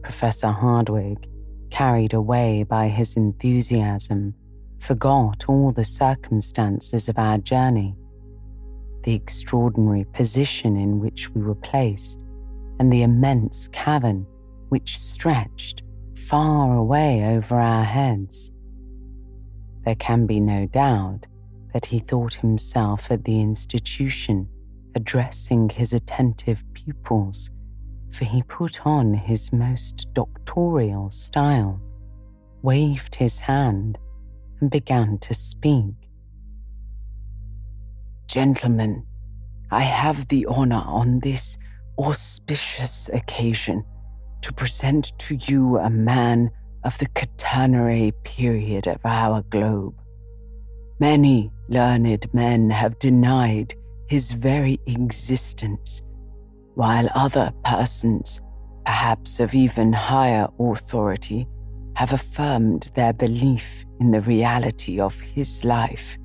Professor 0.02 0.48
Hardwigg, 0.48 1.28
carried 1.70 2.14
away 2.14 2.64
by 2.64 2.88
his 2.88 3.16
enthusiasm, 3.16 4.34
forgot 4.78 5.44
all 5.48 5.72
the 5.72 5.84
circumstances 5.84 7.08
of 7.08 7.18
our 7.18 7.38
journey, 7.38 7.94
the 9.02 9.14
extraordinary 9.14 10.04
position 10.12 10.76
in 10.76 10.98
which 11.00 11.30
we 11.30 11.42
were 11.42 11.54
placed, 11.56 12.20
and 12.78 12.92
the 12.92 13.02
immense 13.02 13.68
cavern 13.68 14.26
which 14.70 14.98
stretched 14.98 15.82
far 16.16 16.76
away 16.76 17.36
over 17.36 17.56
our 17.56 17.84
heads. 17.84 18.50
There 19.86 19.94
can 19.94 20.26
be 20.26 20.40
no 20.40 20.66
doubt 20.66 21.28
that 21.72 21.86
he 21.86 22.00
thought 22.00 22.34
himself 22.34 23.08
at 23.12 23.24
the 23.24 23.40
institution 23.40 24.48
addressing 24.96 25.68
his 25.68 25.92
attentive 25.92 26.64
pupils, 26.74 27.52
for 28.10 28.24
he 28.24 28.42
put 28.42 28.84
on 28.84 29.14
his 29.14 29.52
most 29.52 30.08
doctorial 30.12 31.08
style, 31.10 31.80
waved 32.62 33.14
his 33.14 33.38
hand, 33.38 33.96
and 34.60 34.70
began 34.72 35.18
to 35.18 35.34
speak. 35.34 35.94
Gentlemen, 38.26 39.04
I 39.70 39.82
have 39.82 40.26
the 40.26 40.46
honor 40.46 40.82
on 40.84 41.20
this 41.20 41.58
auspicious 41.96 43.08
occasion 43.12 43.84
to 44.42 44.52
present 44.52 45.16
to 45.20 45.36
you 45.36 45.78
a 45.78 45.90
man 45.90 46.50
of 46.86 46.96
the 46.98 47.08
Quaternary 47.16 48.12
period 48.22 48.86
of 48.86 49.00
our 49.04 49.42
globe. 49.50 50.00
Many 51.00 51.50
learned 51.68 52.32
men 52.32 52.70
have 52.70 53.00
denied 53.00 53.74
his 54.06 54.30
very 54.30 54.78
existence, 54.86 56.00
while 56.76 57.08
other 57.16 57.52
persons, 57.64 58.40
perhaps 58.84 59.40
of 59.40 59.52
even 59.52 59.92
higher 59.92 60.46
authority, 60.60 61.48
have 61.96 62.12
affirmed 62.12 62.92
their 62.94 63.12
belief 63.12 63.84
in 63.98 64.12
the 64.12 64.20
reality 64.20 65.00
of 65.00 65.20
his 65.20 65.64
life. 65.64 66.16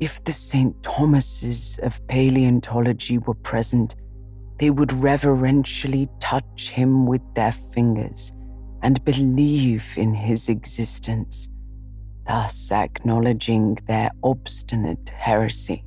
If 0.00 0.24
the 0.24 0.32
St. 0.32 0.82
Thomases 0.82 1.78
of 1.82 2.04
paleontology 2.08 3.18
were 3.18 3.34
present, 3.34 3.96
they 4.58 4.70
would 4.70 4.94
reverentially 4.94 6.08
touch 6.20 6.70
him 6.70 7.04
with 7.04 7.20
their 7.34 7.52
fingers 7.52 8.32
and 8.86 9.04
believe 9.04 9.94
in 9.96 10.14
his 10.14 10.48
existence, 10.48 11.48
thus 12.24 12.70
acknowledging 12.70 13.76
their 13.88 14.12
obstinate 14.22 15.08
heresy. 15.08 15.84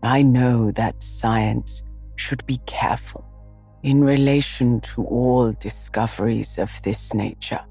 I 0.00 0.22
know 0.22 0.70
that 0.70 1.02
science 1.02 1.82
should 2.14 2.46
be 2.46 2.58
careful 2.66 3.24
in 3.82 4.04
relation 4.04 4.80
to 4.82 5.02
all 5.02 5.50
discoveries 5.50 6.58
of 6.58 6.70
this 6.82 7.12
nature. 7.12 7.64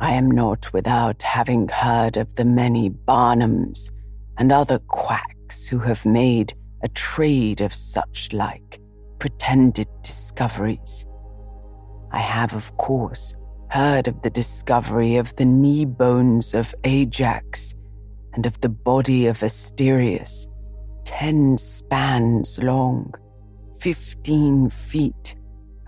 I 0.00 0.14
am 0.14 0.30
not 0.30 0.72
without 0.72 1.22
having 1.22 1.68
heard 1.68 2.16
of 2.16 2.34
the 2.36 2.46
many 2.46 2.88
Barnums 2.88 3.92
and 4.38 4.50
other 4.50 4.78
quacks 4.78 5.68
who 5.68 5.80
have 5.80 6.06
made 6.06 6.54
a 6.82 6.88
trade 6.88 7.60
of 7.60 7.74
such 7.74 8.32
like 8.32 8.80
pretended 9.18 9.88
discoveries. 10.02 11.04
I 12.12 12.18
have, 12.18 12.54
of 12.54 12.76
course, 12.76 13.36
heard 13.68 14.08
of 14.08 14.22
the 14.22 14.30
discovery 14.30 15.16
of 15.16 15.34
the 15.36 15.44
knee 15.44 15.84
bones 15.84 16.54
of 16.54 16.74
Ajax 16.84 17.74
and 18.34 18.46
of 18.46 18.60
the 18.60 18.68
body 18.68 19.26
of 19.26 19.40
Asterius, 19.40 20.46
ten 21.04 21.58
spans 21.58 22.58
long, 22.62 23.12
fifteen 23.80 24.70
feet, 24.70 25.36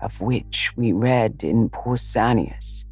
of 0.01 0.19
which 0.21 0.73
we 0.75 0.91
read 0.91 1.43
in 1.43 1.69
Pausanias. 1.69 2.85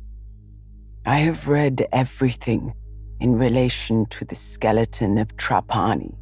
I 1.06 1.20
have 1.20 1.48
read 1.48 1.88
everything 1.92 2.74
in 3.20 3.36
relation 3.38 4.06
to 4.08 4.26
the 4.26 4.36
skeleton 4.36 5.18
of 5.18 5.36
Trapani 5.38 6.13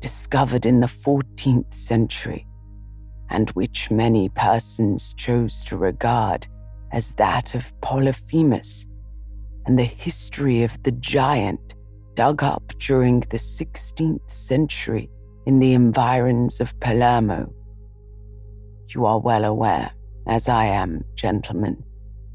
discovered 0.00 0.66
in 0.66 0.80
the 0.80 0.86
14th 0.86 1.72
century, 1.72 2.45
and 3.30 3.50
which 3.50 3.90
many 3.90 4.28
persons 4.30 5.14
chose 5.14 5.64
to 5.64 5.76
regard 5.76 6.46
as 6.92 7.14
that 7.14 7.54
of 7.54 7.78
Polyphemus, 7.80 8.86
and 9.66 9.78
the 9.78 9.84
history 9.84 10.62
of 10.62 10.82
the 10.82 10.92
giant 10.92 11.74
dug 12.14 12.42
up 12.42 12.72
during 12.78 13.20
the 13.20 13.36
16th 13.36 14.30
century 14.30 15.10
in 15.44 15.58
the 15.58 15.74
environs 15.74 16.60
of 16.60 16.78
Palermo. 16.80 17.52
You 18.88 19.04
are 19.04 19.18
well 19.18 19.44
aware, 19.44 19.90
as 20.26 20.48
I 20.48 20.66
am, 20.66 21.04
gentlemen, 21.16 21.82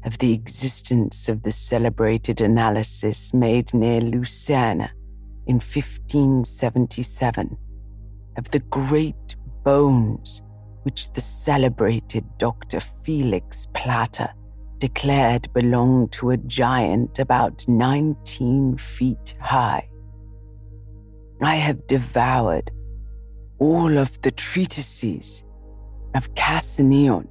of 0.04 0.18
the 0.18 0.32
existence 0.32 1.28
of 1.28 1.42
the 1.42 1.52
celebrated 1.52 2.40
analysis 2.40 3.32
made 3.32 3.72
near 3.72 4.00
Lucerne 4.00 4.90
in 5.46 5.56
1577 5.56 7.56
of 8.36 8.50
the 8.50 8.60
great 8.60 9.36
bones 9.64 10.42
which 10.82 11.12
the 11.12 11.20
celebrated 11.20 12.24
Dr. 12.38 12.80
Felix 12.80 13.68
Platter 13.74 14.32
declared 14.78 15.52
belonged 15.52 16.10
to 16.12 16.30
a 16.30 16.36
giant 16.36 17.18
about 17.18 17.64
19 17.68 18.76
feet 18.76 19.36
high. 19.40 19.88
I 21.42 21.56
have 21.56 21.86
devoured 21.86 22.70
all 23.58 23.96
of 23.96 24.20
the 24.22 24.32
treatises 24.32 25.44
of 26.14 26.34
Cassanion 26.34 27.28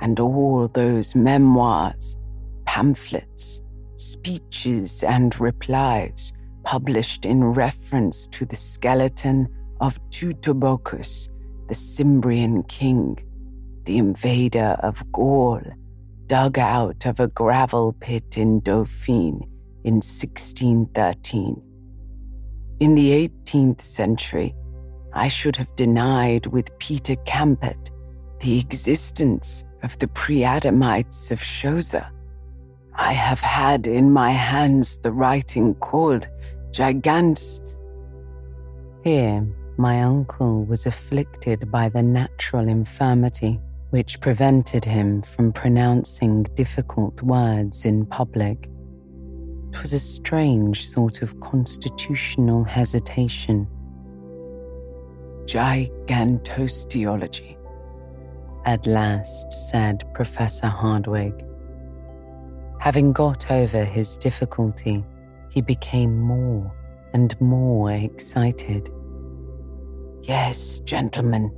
and 0.00 0.18
all 0.18 0.68
those 0.68 1.14
memoirs, 1.14 2.16
pamphlets, 2.64 3.60
speeches, 3.96 5.02
and 5.02 5.38
replies 5.38 6.32
published 6.64 7.24
in 7.24 7.44
reference 7.44 8.26
to 8.28 8.46
the 8.46 8.56
skeleton 8.56 9.48
of 9.80 9.98
Teutobochus, 10.10 11.28
the 11.70 11.76
Cimbrian 11.76 12.66
king, 12.66 13.16
the 13.84 13.96
invader 13.96 14.76
of 14.80 15.04
Gaul, 15.12 15.62
dug 16.26 16.58
out 16.58 17.06
of 17.06 17.20
a 17.20 17.28
gravel 17.28 17.92
pit 17.92 18.36
in 18.36 18.58
Dauphine 18.58 19.46
in 19.84 20.02
1613. 20.02 21.62
In 22.80 22.96
the 22.96 23.28
18th 23.46 23.80
century, 23.82 24.52
I 25.12 25.28
should 25.28 25.54
have 25.54 25.76
denied 25.76 26.46
with 26.46 26.76
Peter 26.80 27.14
Camper 27.24 27.74
the 28.40 28.58
existence 28.58 29.64
of 29.84 29.96
the 29.98 30.08
pre-Adamites 30.08 31.30
of 31.30 31.38
Scheuchzer. 31.38 32.10
I 32.96 33.12
have 33.12 33.40
had 33.40 33.86
in 33.86 34.10
my 34.10 34.32
hands 34.32 34.98
the 34.98 35.12
writing 35.12 35.76
called 35.76 36.26
Gigans. 36.72 37.60
Here, 39.04 39.46
my 39.80 40.02
uncle 40.02 40.64
was 40.66 40.84
afflicted 40.84 41.70
by 41.70 41.88
the 41.88 42.02
natural 42.02 42.68
infirmity 42.68 43.58
which 43.88 44.20
prevented 44.20 44.84
him 44.84 45.22
from 45.22 45.50
pronouncing 45.52 46.42
difficult 46.54 47.22
words 47.22 47.86
in 47.86 48.04
public. 48.04 48.68
It 49.72 49.80
was 49.80 49.94
a 49.94 49.98
strange 49.98 50.86
sort 50.86 51.22
of 51.22 51.40
constitutional 51.40 52.62
hesitation. 52.62 53.66
Gigantosteology, 55.46 57.56
at 58.66 58.86
last 58.86 59.50
said 59.70 60.04
Professor 60.12 60.68
Hardwigg. 60.68 61.42
Having 62.80 63.14
got 63.14 63.50
over 63.50 63.82
his 63.82 64.18
difficulty, 64.18 65.02
he 65.50 65.62
became 65.62 66.20
more 66.20 66.70
and 67.14 67.40
more 67.40 67.90
excited. 67.90 68.90
Yes, 70.22 70.80
gentlemen, 70.80 71.50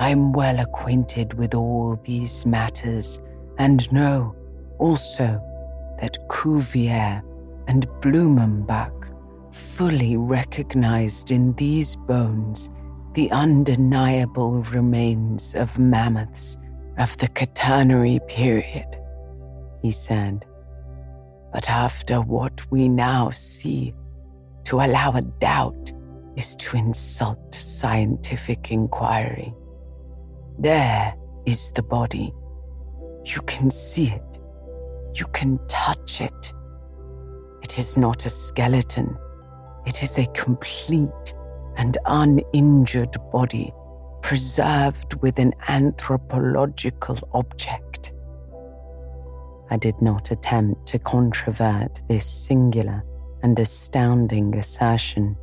I 0.00 0.10
am 0.10 0.32
well 0.32 0.58
acquainted 0.58 1.34
with 1.34 1.54
all 1.54 1.96
these 2.04 2.44
matters 2.44 3.18
and 3.58 3.90
know 3.92 4.34
also 4.78 5.40
that 6.00 6.18
Cuvier 6.28 7.22
and 7.68 7.86
Blumenbach 8.00 9.14
fully 9.54 10.16
recognized 10.16 11.30
in 11.30 11.52
these 11.54 11.96
bones 11.96 12.70
the 13.14 13.30
undeniable 13.30 14.62
remains 14.62 15.54
of 15.54 15.78
mammoths 15.78 16.58
of 16.98 17.16
the 17.18 17.28
Quaternary 17.28 18.20
period, 18.28 18.86
he 19.82 19.90
said. 19.90 20.44
But 21.52 21.68
after 21.68 22.20
what 22.20 22.70
we 22.70 22.88
now 22.88 23.30
see, 23.30 23.94
to 24.64 24.76
allow 24.76 25.12
a 25.12 25.22
doubt 25.22 25.92
is 26.40 26.56
to 26.56 26.74
insult 26.74 27.54
scientific 27.54 28.70
inquiry. 28.70 29.52
There 30.58 31.14
is 31.44 31.70
the 31.72 31.82
body. 31.82 32.32
You 33.26 33.42
can 33.42 33.70
see 33.70 34.06
it. 34.08 34.38
You 35.18 35.26
can 35.34 35.60
touch 35.68 36.22
it. 36.22 36.54
It 37.62 37.78
is 37.78 37.98
not 37.98 38.24
a 38.24 38.30
skeleton. 38.30 39.18
It 39.84 40.02
is 40.02 40.16
a 40.18 40.24
complete 40.28 41.34
and 41.76 41.98
uninjured 42.06 43.14
body 43.30 43.70
preserved 44.22 45.20
with 45.20 45.38
an 45.38 45.52
anthropological 45.68 47.18
object. 47.34 48.12
I 49.70 49.76
did 49.76 50.00
not 50.00 50.30
attempt 50.30 50.86
to 50.86 50.98
controvert 51.00 52.00
this 52.08 52.24
singular 52.24 53.04
and 53.42 53.58
astounding 53.58 54.56
assertion. 54.56 55.36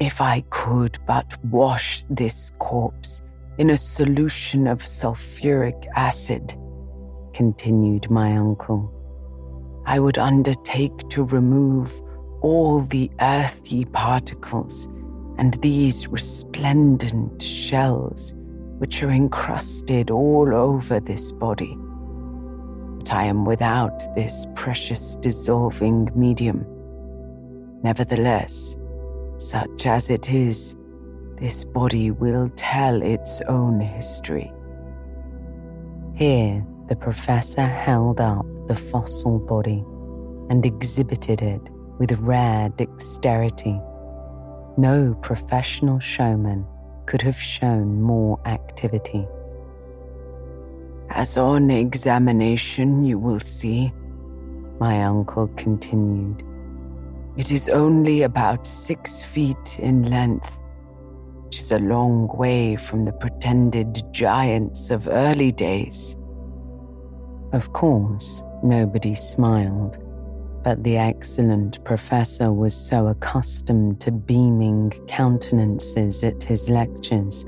If 0.00 0.20
I 0.20 0.42
could 0.50 0.98
but 1.06 1.36
wash 1.44 2.04
this 2.10 2.52
corpse 2.58 3.22
in 3.58 3.70
a 3.70 3.76
solution 3.76 4.66
of 4.66 4.78
sulfuric 4.78 5.86
acid, 5.94 6.54
continued 7.34 8.10
my 8.10 8.36
uncle, 8.36 8.92
I 9.86 9.98
would 10.00 10.18
undertake 10.18 10.96
to 11.10 11.24
remove 11.24 12.00
all 12.42 12.80
the 12.80 13.10
earthy 13.20 13.84
particles 13.84 14.88
and 15.38 15.54
these 15.62 16.08
resplendent 16.08 17.42
shells 17.42 18.34
which 18.78 19.02
are 19.02 19.10
encrusted 19.10 20.10
all 20.10 20.54
over 20.54 21.00
this 21.00 21.32
body 21.32 21.76
but 23.00 23.14
I 23.14 23.24
am 23.24 23.46
without 23.46 24.14
this 24.14 24.46
precious 24.54 25.16
dissolving 25.16 26.10
medium. 26.14 26.66
Nevertheless, 27.82 28.76
such 29.40 29.86
as 29.86 30.10
it 30.10 30.30
is, 30.32 30.76
this 31.38 31.64
body 31.64 32.10
will 32.10 32.50
tell 32.56 33.00
its 33.00 33.40
own 33.48 33.80
history. 33.80 34.52
Here, 36.14 36.64
the 36.88 36.96
professor 36.96 37.66
held 37.66 38.20
up 38.20 38.44
the 38.66 38.76
fossil 38.76 39.38
body 39.38 39.82
and 40.50 40.66
exhibited 40.66 41.40
it 41.40 41.62
with 41.98 42.18
rare 42.18 42.68
dexterity. 42.68 43.80
No 44.76 45.16
professional 45.22 46.00
showman 46.00 46.66
could 47.06 47.22
have 47.22 47.40
shown 47.40 48.02
more 48.02 48.38
activity. 48.46 49.26
As 51.08 51.36
on 51.38 51.70
examination 51.70 53.04
you 53.04 53.18
will 53.18 53.40
see, 53.40 53.92
my 54.78 55.02
uncle 55.04 55.48
continued, 55.56 56.42
it 57.36 57.52
is 57.52 57.68
only 57.68 58.22
about 58.22 58.66
six 58.66 59.22
feet 59.22 59.78
in 59.78 60.10
length, 60.10 60.58
which 61.44 61.58
is 61.58 61.72
a 61.72 61.78
long 61.78 62.28
way 62.36 62.76
from 62.76 63.04
the 63.04 63.12
pretended 63.12 64.02
giants 64.12 64.90
of 64.90 65.08
early 65.08 65.52
days. 65.52 66.16
Of 67.52 67.72
course, 67.72 68.44
nobody 68.62 69.14
smiled, 69.14 69.98
but 70.62 70.82
the 70.84 70.96
excellent 70.96 71.84
professor 71.84 72.52
was 72.52 72.74
so 72.74 73.08
accustomed 73.08 74.00
to 74.00 74.12
beaming 74.12 74.90
countenances 75.06 76.22
at 76.24 76.42
his 76.42 76.68
lectures 76.68 77.44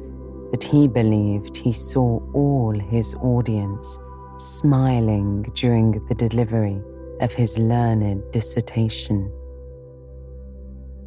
that 0.53 0.63
he 0.63 0.87
believed 0.87 1.57
he 1.57 1.73
saw 1.73 2.21
all 2.35 2.79
his 2.79 3.15
audience 3.17 3.99
smiling 4.39 5.43
during 5.55 5.93
the 6.09 6.15
delivery 6.15 6.81
of 7.21 7.33
his 7.33 7.59
learned 7.59 8.23
dissertation. 8.33 9.31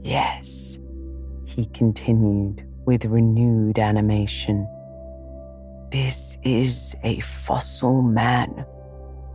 Yes, 0.05 0.77
he 1.45 1.65
continued 1.65 2.63
with 2.85 3.05
renewed 3.05 3.79
animation. 3.79 4.67
This 5.89 6.37
is 6.43 6.95
a 7.03 7.19
fossil 7.21 8.03
man, 8.03 8.67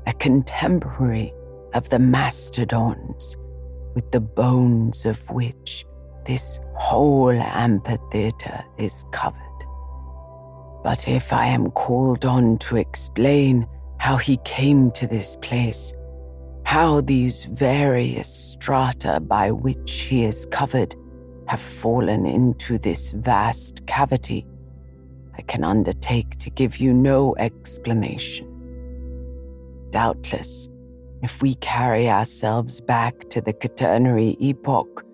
a 0.06 0.12
contemporary 0.12 1.34
of 1.74 1.88
the 1.88 1.98
mastodons, 1.98 3.36
with 3.96 4.12
the 4.12 4.20
bones 4.20 5.06
of 5.06 5.28
which 5.30 5.84
this 6.24 6.60
whole 6.76 7.32
amphitheatre 7.32 8.62
is 8.78 9.04
covered. 9.10 9.40
But 10.84 11.08
if 11.08 11.32
I 11.32 11.46
am 11.46 11.72
called 11.72 12.24
on 12.24 12.58
to 12.58 12.76
explain 12.76 13.66
how 13.98 14.18
he 14.18 14.36
came 14.44 14.92
to 14.92 15.08
this 15.08 15.36
place, 15.42 15.92
how 16.70 17.00
these 17.00 17.46
various 17.46 18.32
strata 18.32 19.18
by 19.18 19.50
which 19.50 20.02
he 20.02 20.22
is 20.22 20.46
covered 20.52 20.94
have 21.48 21.60
fallen 21.60 22.24
into 22.24 22.78
this 22.78 23.10
vast 23.10 23.84
cavity, 23.88 24.46
I 25.36 25.42
can 25.42 25.64
undertake 25.64 26.36
to 26.36 26.48
give 26.48 26.76
you 26.76 26.94
no 26.94 27.34
explanation. 27.38 28.46
Doubtless, 29.90 30.68
if 31.24 31.42
we 31.42 31.56
carry 31.56 32.08
ourselves 32.08 32.80
back 32.80 33.18
to 33.30 33.40
the 33.40 33.52
Quaternary 33.52 34.36
epoch, 34.38 35.04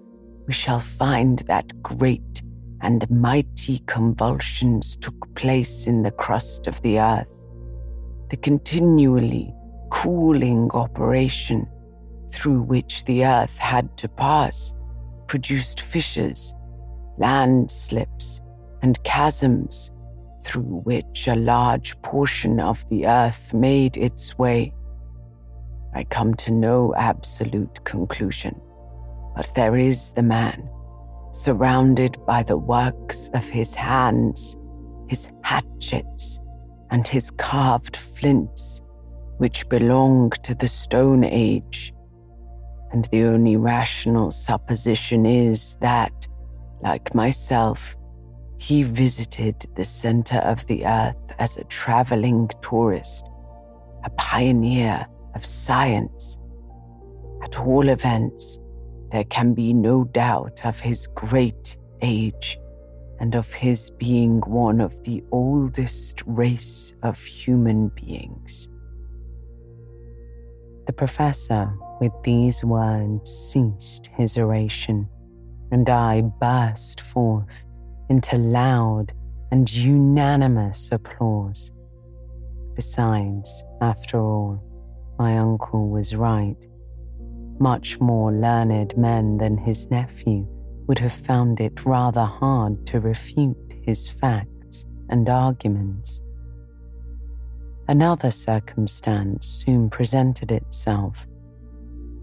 we 0.46 0.52
shall 0.52 0.80
find 0.80 1.38
that 1.46 1.82
great 1.82 2.42
and 2.82 3.10
mighty 3.10 3.78
convulsions 3.86 4.94
took 4.94 5.34
place 5.34 5.86
in 5.86 6.02
the 6.02 6.10
crust 6.10 6.66
of 6.66 6.82
the 6.82 7.00
earth. 7.00 7.32
The 8.28 8.36
continually 8.36 9.54
cooling 9.96 10.70
operation 10.74 11.66
through 12.30 12.60
which 12.60 13.02
the 13.04 13.24
earth 13.24 13.56
had 13.56 13.96
to 13.96 14.06
pass 14.06 14.74
produced 15.26 15.80
fissures, 15.80 16.54
landslips, 17.16 18.42
and 18.82 19.02
chasms 19.04 19.90
through 20.42 20.82
which 20.84 21.28
a 21.28 21.34
large 21.34 22.00
portion 22.02 22.60
of 22.60 22.86
the 22.90 23.06
earth 23.06 23.54
made 23.54 23.96
its 23.96 24.36
way. 24.36 24.70
I 25.94 26.04
come 26.04 26.34
to 26.34 26.52
no 26.52 26.94
absolute 26.94 27.82
conclusion, 27.84 28.60
but 29.34 29.50
there 29.54 29.76
is 29.76 30.12
the 30.12 30.22
man 30.22 30.68
surrounded 31.32 32.18
by 32.26 32.42
the 32.42 32.58
works 32.58 33.30
of 33.32 33.48
his 33.48 33.74
hands, 33.74 34.58
his 35.08 35.30
hatchets, 35.42 36.38
and 36.90 37.08
his 37.08 37.30
carved 37.30 37.96
flints, 37.96 38.82
which 39.38 39.68
belong 39.68 40.30
to 40.42 40.54
the 40.54 40.68
Stone 40.68 41.24
Age. 41.24 41.92
And 42.92 43.04
the 43.06 43.24
only 43.24 43.56
rational 43.56 44.30
supposition 44.30 45.26
is 45.26 45.76
that, 45.80 46.28
like 46.82 47.14
myself, 47.14 47.96
he 48.58 48.82
visited 48.82 49.56
the 49.74 49.84
center 49.84 50.38
of 50.38 50.66
the 50.66 50.86
earth 50.86 51.16
as 51.38 51.58
a 51.58 51.64
traveling 51.64 52.48
tourist, 52.62 53.28
a 54.04 54.10
pioneer 54.10 55.06
of 55.34 55.44
science. 55.44 56.38
At 57.42 57.60
all 57.60 57.88
events, 57.88 58.58
there 59.12 59.24
can 59.24 59.52
be 59.52 59.74
no 59.74 60.04
doubt 60.04 60.64
of 60.64 60.80
his 60.80 61.06
great 61.08 61.76
age, 62.00 62.58
and 63.20 63.34
of 63.34 63.52
his 63.52 63.90
being 63.98 64.40
one 64.40 64.80
of 64.80 65.02
the 65.04 65.22
oldest 65.32 66.22
race 66.26 66.92
of 67.02 67.22
human 67.22 67.88
beings. 67.88 68.68
The 70.86 70.92
professor, 70.92 71.72
with 72.00 72.12
these 72.22 72.64
words, 72.64 73.30
ceased 73.30 74.08
his 74.14 74.38
oration, 74.38 75.08
and 75.72 75.88
I 75.90 76.20
burst 76.20 77.00
forth 77.00 77.64
into 78.08 78.38
loud 78.38 79.12
and 79.50 79.72
unanimous 79.72 80.92
applause. 80.92 81.72
Besides, 82.76 83.64
after 83.80 84.20
all, 84.20 84.62
my 85.18 85.38
uncle 85.38 85.88
was 85.88 86.14
right. 86.14 86.56
Much 87.58 87.98
more 88.00 88.32
learned 88.32 88.96
men 88.96 89.38
than 89.38 89.56
his 89.56 89.90
nephew 89.90 90.46
would 90.86 90.98
have 90.98 91.12
found 91.12 91.58
it 91.58 91.84
rather 91.84 92.24
hard 92.24 92.86
to 92.86 93.00
refute 93.00 93.74
his 93.82 94.08
facts 94.08 94.86
and 95.08 95.28
arguments. 95.28 96.22
Another 97.88 98.32
circumstance 98.32 99.46
soon 99.46 99.88
presented 99.88 100.50
itself. 100.50 101.24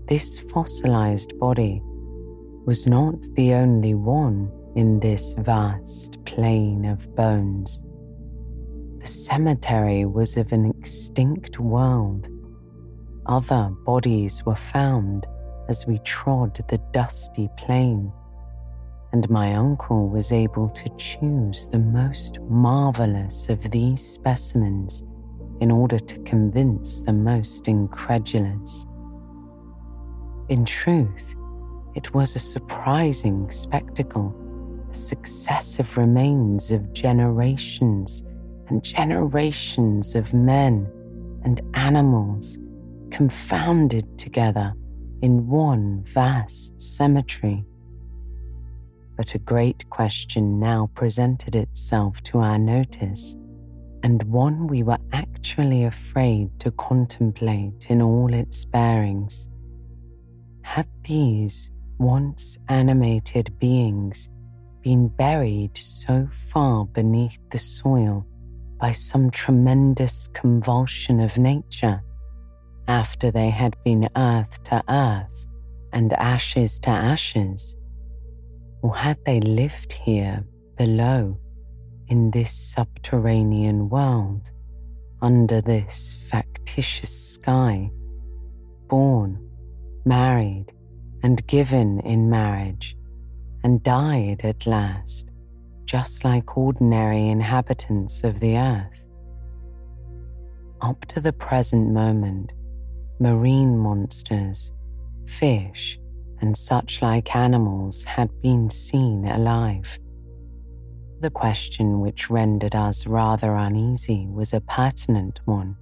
This 0.09 0.41
fossilized 0.41 1.39
body 1.39 1.81
was 2.65 2.85
not 2.85 3.25
the 3.35 3.53
only 3.53 3.93
one 3.93 4.51
in 4.75 4.99
this 4.99 5.35
vast 5.39 6.23
plain 6.25 6.83
of 6.83 7.15
bones. 7.15 7.81
The 8.99 9.07
cemetery 9.07 10.03
was 10.03 10.35
of 10.35 10.51
an 10.51 10.69
extinct 10.77 11.59
world. 11.59 12.27
Other 13.25 13.69
bodies 13.85 14.45
were 14.45 14.55
found 14.55 15.25
as 15.69 15.87
we 15.87 15.97
trod 15.99 16.59
the 16.67 16.79
dusty 16.91 17.49
plain 17.57 18.11
and 19.13 19.29
my 19.29 19.53
uncle 19.53 20.09
was 20.09 20.31
able 20.31 20.67
to 20.67 20.89
choose 20.97 21.69
the 21.69 21.79
most 21.79 22.39
marvelous 22.41 23.47
of 23.47 23.69
these 23.69 24.01
specimens 24.03 25.03
in 25.63 25.71
order 25.71 25.97
to 25.97 26.19
convince 26.23 26.99
the 26.99 27.13
most 27.13 27.69
incredulous. 27.69 28.85
In 30.49 30.65
truth, 30.65 31.37
it 31.95 32.13
was 32.13 32.35
a 32.35 32.39
surprising 32.39 33.49
spectacle, 33.49 34.35
the 34.89 34.93
successive 34.93 35.95
remains 35.95 36.73
of 36.73 36.91
generations 36.91 38.23
and 38.67 38.83
generations 38.83 40.15
of 40.15 40.33
men 40.33 40.85
and 41.45 41.61
animals 41.75 42.59
confounded 43.09 44.17
together 44.17 44.73
in 45.21 45.47
one 45.47 46.03
vast 46.03 46.81
cemetery. 46.81 47.63
But 49.15 49.33
a 49.33 49.39
great 49.39 49.89
question 49.89 50.59
now 50.59 50.89
presented 50.93 51.55
itself 51.55 52.21
to 52.23 52.39
our 52.39 52.59
notice, 52.59 53.37
and 54.03 54.21
one 54.23 54.67
we 54.67 54.83
were 54.83 54.97
actually 55.13 55.85
afraid 55.85 56.59
to 56.59 56.69
contemplate 56.71 57.87
in 57.89 58.01
all 58.01 58.33
its 58.33 58.65
bearings. 58.65 59.47
Had 60.61 60.87
these 61.03 61.71
once 61.97 62.57
animated 62.67 63.57
beings 63.59 64.29
been 64.81 65.07
buried 65.07 65.77
so 65.77 66.27
far 66.29 66.85
beneath 66.85 67.39
the 67.49 67.57
soil 67.57 68.25
by 68.77 68.91
some 68.91 69.31
tremendous 69.31 70.27
convulsion 70.33 71.21
of 71.21 71.37
nature 71.37 72.03
after 72.89 73.31
they 73.31 73.49
had 73.49 73.77
been 73.85 74.09
earth 74.17 74.61
to 74.63 74.83
earth 74.89 75.45
and 75.93 76.11
ashes 76.13 76.77
to 76.79 76.89
ashes? 76.89 77.77
Or 78.81 78.93
had 78.93 79.23
they 79.23 79.39
lived 79.39 79.93
here 79.93 80.45
below 80.75 81.37
in 82.07 82.31
this 82.31 82.51
subterranean 82.51 83.89
world 83.89 84.51
under 85.21 85.61
this 85.61 86.17
factitious 86.29 87.33
sky, 87.33 87.89
born, 88.87 89.39
married, 90.05 90.65
and 91.23 91.45
given 91.47 91.99
in 92.01 92.29
marriage, 92.29 92.97
and 93.63 93.81
died 93.83 94.41
at 94.43 94.67
last, 94.67 95.29
just 95.85 96.25
like 96.25 96.57
ordinary 96.57 97.29
inhabitants 97.29 98.23
of 98.23 98.39
the 98.39 98.57
earth? 98.57 99.05
Up 100.81 101.05
to 101.05 101.21
the 101.21 101.31
present 101.31 101.91
moment, 101.91 102.51
marine 103.19 103.77
monsters, 103.77 104.73
fish, 105.25 105.97
and 106.41 106.57
such 106.57 107.01
like 107.01 107.33
animals 107.33 108.03
had 108.03 108.29
been 108.41 108.69
seen 108.69 109.25
alive. 109.25 109.97
The 111.23 111.29
question 111.29 112.01
which 112.01 112.29
rendered 112.29 112.75
us 112.75 113.07
rather 113.07 113.55
uneasy 113.55 114.27
was 114.27 114.53
a 114.53 114.59
pertinent 114.59 115.39
one. 115.45 115.77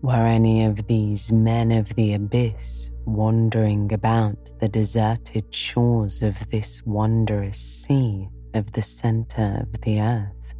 Were 0.00 0.24
any 0.24 0.64
of 0.64 0.86
these 0.86 1.30
men 1.30 1.70
of 1.70 1.94
the 1.96 2.14
abyss 2.14 2.90
wandering 3.04 3.92
about 3.92 4.50
the 4.58 4.68
deserted 4.68 5.54
shores 5.54 6.22
of 6.22 6.48
this 6.48 6.82
wondrous 6.86 7.58
sea 7.58 8.30
of 8.54 8.72
the 8.72 8.80
center 8.80 9.66
of 9.70 9.82
the 9.82 10.00
earth? 10.00 10.54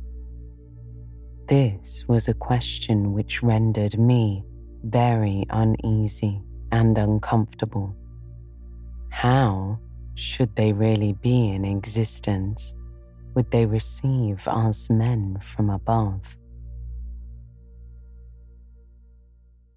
This 1.48 2.04
was 2.06 2.28
a 2.28 2.34
question 2.34 3.14
which 3.14 3.42
rendered 3.42 3.98
me 3.98 4.44
very 4.82 5.46
uneasy 5.48 6.42
and 6.72 6.98
uncomfortable. 6.98 7.96
How, 9.08 9.78
should 10.12 10.54
they 10.56 10.74
really 10.74 11.14
be 11.14 11.48
in 11.48 11.64
existence, 11.64 12.74
would 13.34 13.50
they 13.50 13.66
receive 13.66 14.46
us 14.46 14.88
men 14.90 15.38
from 15.40 15.70
above? 15.70 16.36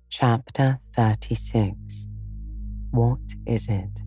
Chapter 0.09 0.79
36 0.95 2.07
What 2.91 3.19
is 3.45 3.67
it? 3.69 4.01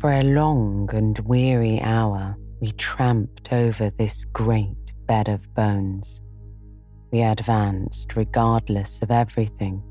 For 0.00 0.12
a 0.12 0.22
long 0.22 0.88
and 0.92 1.18
weary 1.20 1.80
hour, 1.80 2.36
we 2.60 2.72
tramped 2.72 3.52
over 3.52 3.90
this 3.90 4.24
great 4.26 4.92
bed 5.06 5.28
of 5.28 5.52
bones. 5.54 6.22
We 7.10 7.22
advanced 7.22 8.16
regardless 8.16 9.02
of 9.02 9.10
everything 9.10 9.82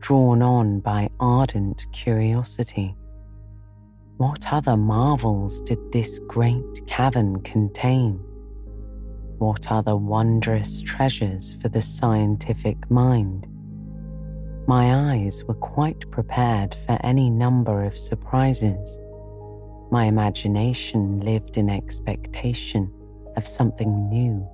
drawn 0.00 0.42
on 0.42 0.80
by 0.80 1.08
ardent 1.18 1.86
curiosity. 1.92 2.94
What 4.16 4.52
other 4.52 4.76
marvels 4.76 5.60
did 5.62 5.90
this 5.90 6.20
great 6.28 6.86
cavern 6.86 7.40
contain? 7.40 8.20
What 9.38 9.72
other 9.72 9.96
wondrous 9.96 10.80
treasures 10.82 11.54
for 11.60 11.68
the 11.68 11.82
scientific 11.82 12.88
mind? 12.88 13.48
My 14.68 15.14
eyes 15.14 15.42
were 15.48 15.54
quite 15.54 16.08
prepared 16.12 16.76
for 16.76 16.96
any 17.02 17.28
number 17.28 17.82
of 17.82 17.98
surprises. 17.98 19.00
My 19.90 20.04
imagination 20.04 21.18
lived 21.18 21.56
in 21.56 21.68
expectation 21.68 22.92
of 23.36 23.44
something 23.44 24.08
new 24.08 24.48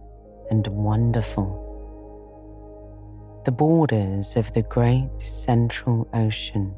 and 0.50 0.66
wonderful. 0.68 1.66
The 3.44 3.52
borders 3.52 4.36
of 4.36 4.50
the 4.54 4.62
great 4.62 5.20
central 5.20 6.08
ocean 6.14 6.74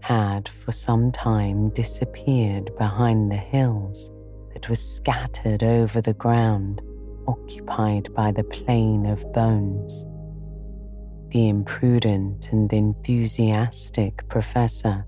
had 0.00 0.48
for 0.48 0.72
some 0.72 1.12
time 1.12 1.70
disappeared 1.70 2.70
behind 2.78 3.30
the 3.30 3.36
hills 3.36 4.10
that 4.52 4.68
were 4.68 4.74
scattered 4.74 5.62
over 5.62 6.00
the 6.00 6.14
ground 6.14 6.82
occupied 7.26 8.12
by 8.14 8.32
the 8.32 8.44
plain 8.44 9.06
of 9.06 9.30
bones. 9.32 10.04
The 11.30 11.48
imprudent 11.48 12.50
and 12.52 12.72
enthusiastic 12.72 14.26
professor, 14.28 15.06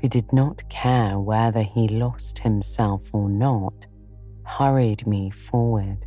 who 0.00 0.08
did 0.08 0.32
not 0.32 0.66
care 0.70 1.18
whether 1.18 1.62
he 1.62 1.88
lost 1.88 2.38
himself 2.38 3.10
or 3.12 3.28
not, 3.28 3.86
hurried 4.44 5.06
me 5.06 5.30
forward. 5.30 6.06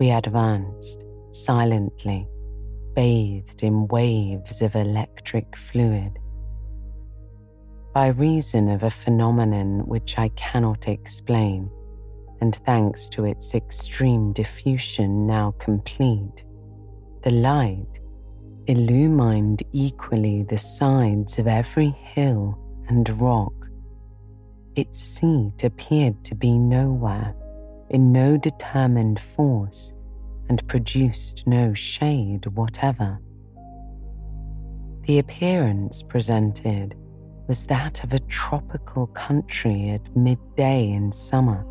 We 0.00 0.10
advanced 0.10 1.04
silently 1.30 2.28
bathed 2.94 3.62
in 3.62 3.86
waves 3.88 4.62
of 4.62 4.74
electric 4.74 5.54
fluid. 5.54 6.18
By 7.96 8.08
reason 8.08 8.68
of 8.68 8.82
a 8.82 8.90
phenomenon 8.90 9.86
which 9.86 10.18
I 10.18 10.28
cannot 10.36 10.86
explain, 10.86 11.70
and 12.42 12.54
thanks 12.54 13.08
to 13.08 13.24
its 13.24 13.54
extreme 13.54 14.34
diffusion 14.34 15.26
now 15.26 15.54
complete, 15.58 16.44
the 17.22 17.30
light 17.30 18.00
illumined 18.66 19.62
equally 19.72 20.42
the 20.42 20.58
sides 20.58 21.38
of 21.38 21.46
every 21.46 21.88
hill 21.88 22.58
and 22.88 23.08
rock. 23.18 23.54
Its 24.74 24.98
seat 24.98 25.64
appeared 25.64 26.22
to 26.24 26.34
be 26.34 26.58
nowhere, 26.58 27.34
in 27.88 28.12
no 28.12 28.36
determined 28.36 29.18
force, 29.18 29.94
and 30.50 30.68
produced 30.68 31.46
no 31.46 31.72
shade 31.72 32.44
whatever. 32.44 33.18
The 35.06 35.18
appearance 35.18 36.02
presented 36.02 36.94
was 37.46 37.66
that 37.66 38.02
of 38.02 38.12
a 38.12 38.18
tropical 38.18 39.06
country 39.08 39.90
at 39.90 40.16
midday 40.16 40.90
in 40.90 41.12
summer, 41.12 41.64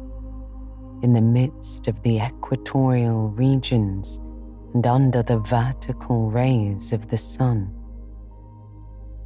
in 1.04 1.14
the 1.14 1.22
midst 1.22 1.88
of 1.88 2.02
the 2.04 2.20
equatorial 2.20 3.30
regions 3.30 4.20
and 4.74 4.88
under 4.88 5.22
the 5.22 5.40
vertical 5.40 6.32
rays 6.32 6.94
of 6.94 7.08
the 7.08 7.18
sun. 7.18 7.74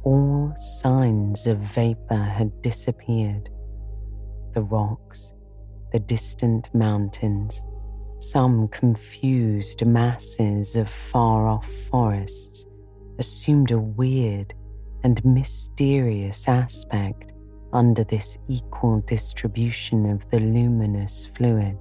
All 0.02 0.52
signs 0.56 1.46
of 1.46 1.58
vapor 1.58 2.14
had 2.14 2.62
disappeared. 2.62 3.48
The 4.54 4.62
rocks, 4.62 5.34
the 5.92 5.98
distant 6.00 6.74
mountains, 6.74 7.62
some 8.18 8.68
confused 8.68 9.86
masses 9.86 10.76
of 10.76 10.88
far 10.88 11.46
off 11.46 11.66
forests 11.90 12.66
assumed 13.18 13.70
a 13.70 13.78
weird 13.78 14.54
and 15.02 15.24
mysterious 15.24 16.48
aspect 16.48 17.32
under 17.72 18.04
this 18.04 18.36
equal 18.48 19.00
distribution 19.00 20.10
of 20.10 20.28
the 20.30 20.40
luminous 20.40 21.26
fluid. 21.26 21.76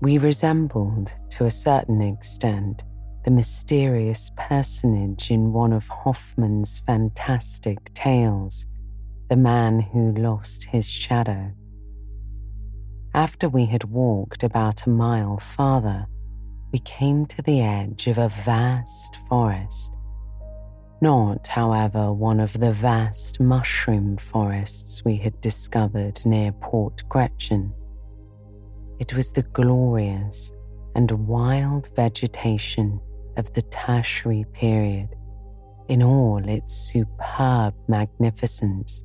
We 0.00 0.18
resembled, 0.18 1.14
to 1.30 1.44
a 1.44 1.50
certain 1.50 2.00
extent, 2.00 2.84
the 3.24 3.30
mysterious 3.30 4.30
personage 4.36 5.30
in 5.30 5.52
one 5.52 5.74
of 5.74 5.86
Hoffmann's 5.88 6.80
fantastic 6.86 7.92
tales, 7.92 8.66
The 9.28 9.36
Man 9.36 9.80
Who 9.80 10.14
Lost 10.14 10.64
His 10.64 10.88
Shadow. 10.88 11.52
After 13.14 13.48
we 13.48 13.66
had 13.66 13.84
walked 13.84 14.42
about 14.42 14.86
a 14.86 14.90
mile 14.90 15.38
farther, 15.38 16.06
we 16.72 16.78
came 16.78 17.26
to 17.26 17.42
the 17.42 17.60
edge 17.60 18.06
of 18.06 18.16
a 18.16 18.28
vast 18.28 19.16
forest. 19.28 19.92
Not, 21.02 21.46
however, 21.46 22.12
one 22.12 22.40
of 22.40 22.60
the 22.60 22.72
vast 22.72 23.40
mushroom 23.40 24.18
forests 24.18 25.02
we 25.02 25.16
had 25.16 25.40
discovered 25.40 26.20
near 26.26 26.52
Port 26.52 27.02
Gretchen. 27.08 27.72
It 28.98 29.14
was 29.14 29.32
the 29.32 29.44
glorious 29.44 30.52
and 30.94 31.10
wild 31.26 31.88
vegetation 31.96 33.00
of 33.38 33.50
the 33.54 33.62
tertiary 33.62 34.44
period 34.52 35.16
in 35.88 36.02
all 36.02 36.46
its 36.46 36.74
superb 36.74 37.74
magnificence. 37.88 39.02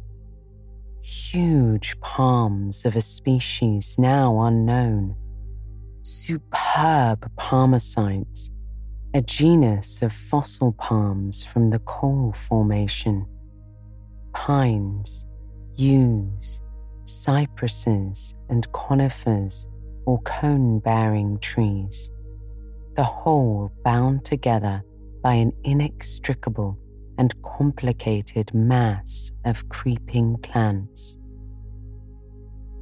Huge 1.02 1.98
palms 2.02 2.86
of 2.86 2.98
a 2.98 3.02
species 3.02 3.96
now 3.98 4.42
unknown, 4.42 5.16
superb 6.02 7.32
palmacites 7.38 8.50
a 9.16 9.22
genus 9.22 10.02
of 10.02 10.12
fossil 10.12 10.74
palms 10.74 11.42
from 11.42 11.70
the 11.70 11.80
coal 11.80 12.34
formation, 12.34 13.26
pines, 14.34 15.26
yews, 15.78 16.62
cypresses, 17.06 18.36
and 18.50 18.70
conifers 18.74 19.70
or 20.06 20.22
cone 20.24 20.80
bearing 20.80 21.40
trees, 21.40 22.12
the 22.96 23.04
whole 23.06 23.72
bound 23.86 24.26
together 24.26 24.84
by 25.24 25.34
an 25.34 25.54
inextricable 25.64 26.78
and 27.18 27.42
complicated 27.42 28.54
mass 28.54 29.32
of 29.46 29.70
creeping 29.70 30.36
plants. 30.40 31.18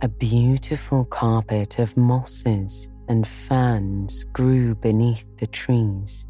A 0.02 0.10
beautiful 0.10 1.06
carpet 1.06 1.78
of 1.78 1.96
mosses 1.96 2.90
and 3.08 3.28
ferns 3.28 4.24
grew 4.26 4.76
beneath 4.76 5.26
the 5.38 5.48
trees. 5.48 6.26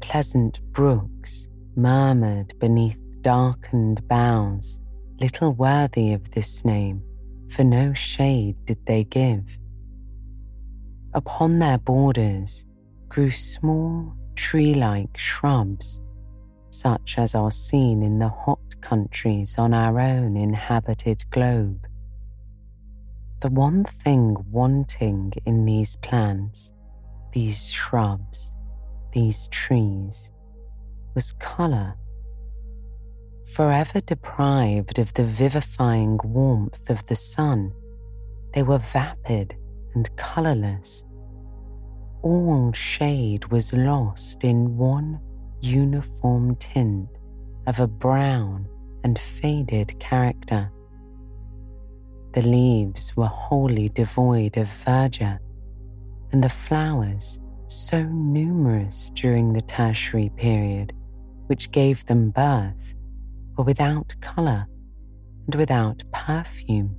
Pleasant 0.00 0.60
brooks 0.72 1.48
murmured 1.76 2.58
beneath 2.58 2.98
darkened 3.22 4.06
boughs, 4.08 4.80
little 5.20 5.52
worthy 5.52 6.12
of 6.12 6.30
this 6.30 6.64
name, 6.64 7.02
for 7.48 7.64
no 7.64 7.92
shade 7.92 8.56
did 8.66 8.78
they 8.86 9.04
give. 9.04 9.58
Upon 11.12 11.58
their 11.58 11.78
borders 11.78 12.64
grew 13.08 13.30
small 13.30 14.14
tree 14.36 14.74
like 14.74 15.16
shrubs, 15.18 16.00
such 16.70 17.18
as 17.18 17.34
are 17.34 17.50
seen 17.50 18.02
in 18.02 18.18
the 18.18 18.28
hot 18.28 18.80
countries 18.80 19.58
on 19.58 19.74
our 19.74 20.00
own 20.00 20.36
inhabited 20.36 21.24
globe. 21.30 21.86
The 23.40 23.48
one 23.48 23.84
thing 23.84 24.36
wanting 24.50 25.32
in 25.46 25.64
these 25.64 25.96
plants, 25.96 26.74
these 27.32 27.72
shrubs, 27.72 28.54
these 29.12 29.48
trees, 29.48 30.30
was 31.14 31.32
colour. 31.38 31.96
Forever 33.54 34.02
deprived 34.02 34.98
of 34.98 35.14
the 35.14 35.24
vivifying 35.24 36.20
warmth 36.22 36.90
of 36.90 37.06
the 37.06 37.16
sun, 37.16 37.72
they 38.52 38.62
were 38.62 38.78
vapid 38.78 39.56
and 39.94 40.14
colourless. 40.16 41.02
All 42.22 42.72
shade 42.72 43.46
was 43.46 43.72
lost 43.72 44.44
in 44.44 44.76
one 44.76 45.18
uniform 45.62 46.56
tint 46.56 47.08
of 47.66 47.80
a 47.80 47.88
brown 47.88 48.68
and 49.02 49.18
faded 49.18 49.98
character. 49.98 50.70
The 52.32 52.42
leaves 52.42 53.16
were 53.16 53.26
wholly 53.26 53.88
devoid 53.88 54.56
of 54.56 54.68
verdure, 54.68 55.40
and 56.30 56.44
the 56.44 56.48
flowers, 56.48 57.40
so 57.66 58.04
numerous 58.04 59.10
during 59.14 59.52
the 59.52 59.62
tertiary 59.62 60.30
period, 60.36 60.92
which 61.48 61.72
gave 61.72 62.04
them 62.06 62.30
birth, 62.30 62.94
were 63.56 63.64
without 63.64 64.14
colour 64.20 64.68
and 65.46 65.54
without 65.56 66.04
perfume. 66.12 66.96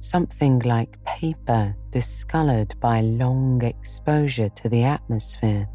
Something 0.00 0.58
like 0.60 1.02
paper 1.04 1.74
discoloured 1.88 2.74
by 2.78 3.00
long 3.00 3.62
exposure 3.64 4.50
to 4.50 4.68
the 4.68 4.82
atmosphere. 4.82 5.66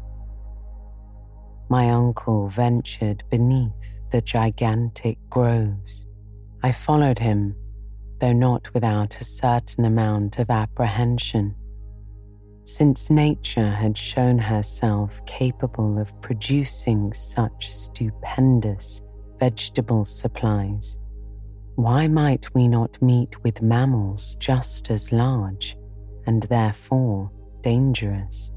My 1.68 1.90
uncle 1.90 2.48
ventured 2.48 3.24
beneath 3.28 3.98
the 4.10 4.20
gigantic 4.20 5.18
groves. 5.28 6.06
I 6.62 6.70
followed 6.70 7.18
him 7.18 7.56
though 8.20 8.32
not 8.32 8.72
without 8.72 9.20
a 9.20 9.24
certain 9.24 9.84
amount 9.84 10.38
of 10.38 10.50
apprehension. 10.50 11.54
Since 12.64 13.10
nature 13.10 13.70
had 13.70 13.96
shown 13.96 14.38
herself 14.38 15.24
capable 15.26 15.98
of 15.98 16.20
producing 16.20 17.12
such 17.12 17.70
stupendous 17.70 19.00
vegetable 19.38 20.04
supplies, 20.04 20.98
why 21.76 22.08
might 22.08 22.52
we 22.54 22.68
not 22.68 23.00
meet 23.02 23.42
with 23.44 23.62
mammals 23.62 24.34
just 24.36 24.90
as 24.90 25.12
large 25.12 25.76
and 26.26 26.42
therefore 26.44 27.30
dangerous? 27.60 28.50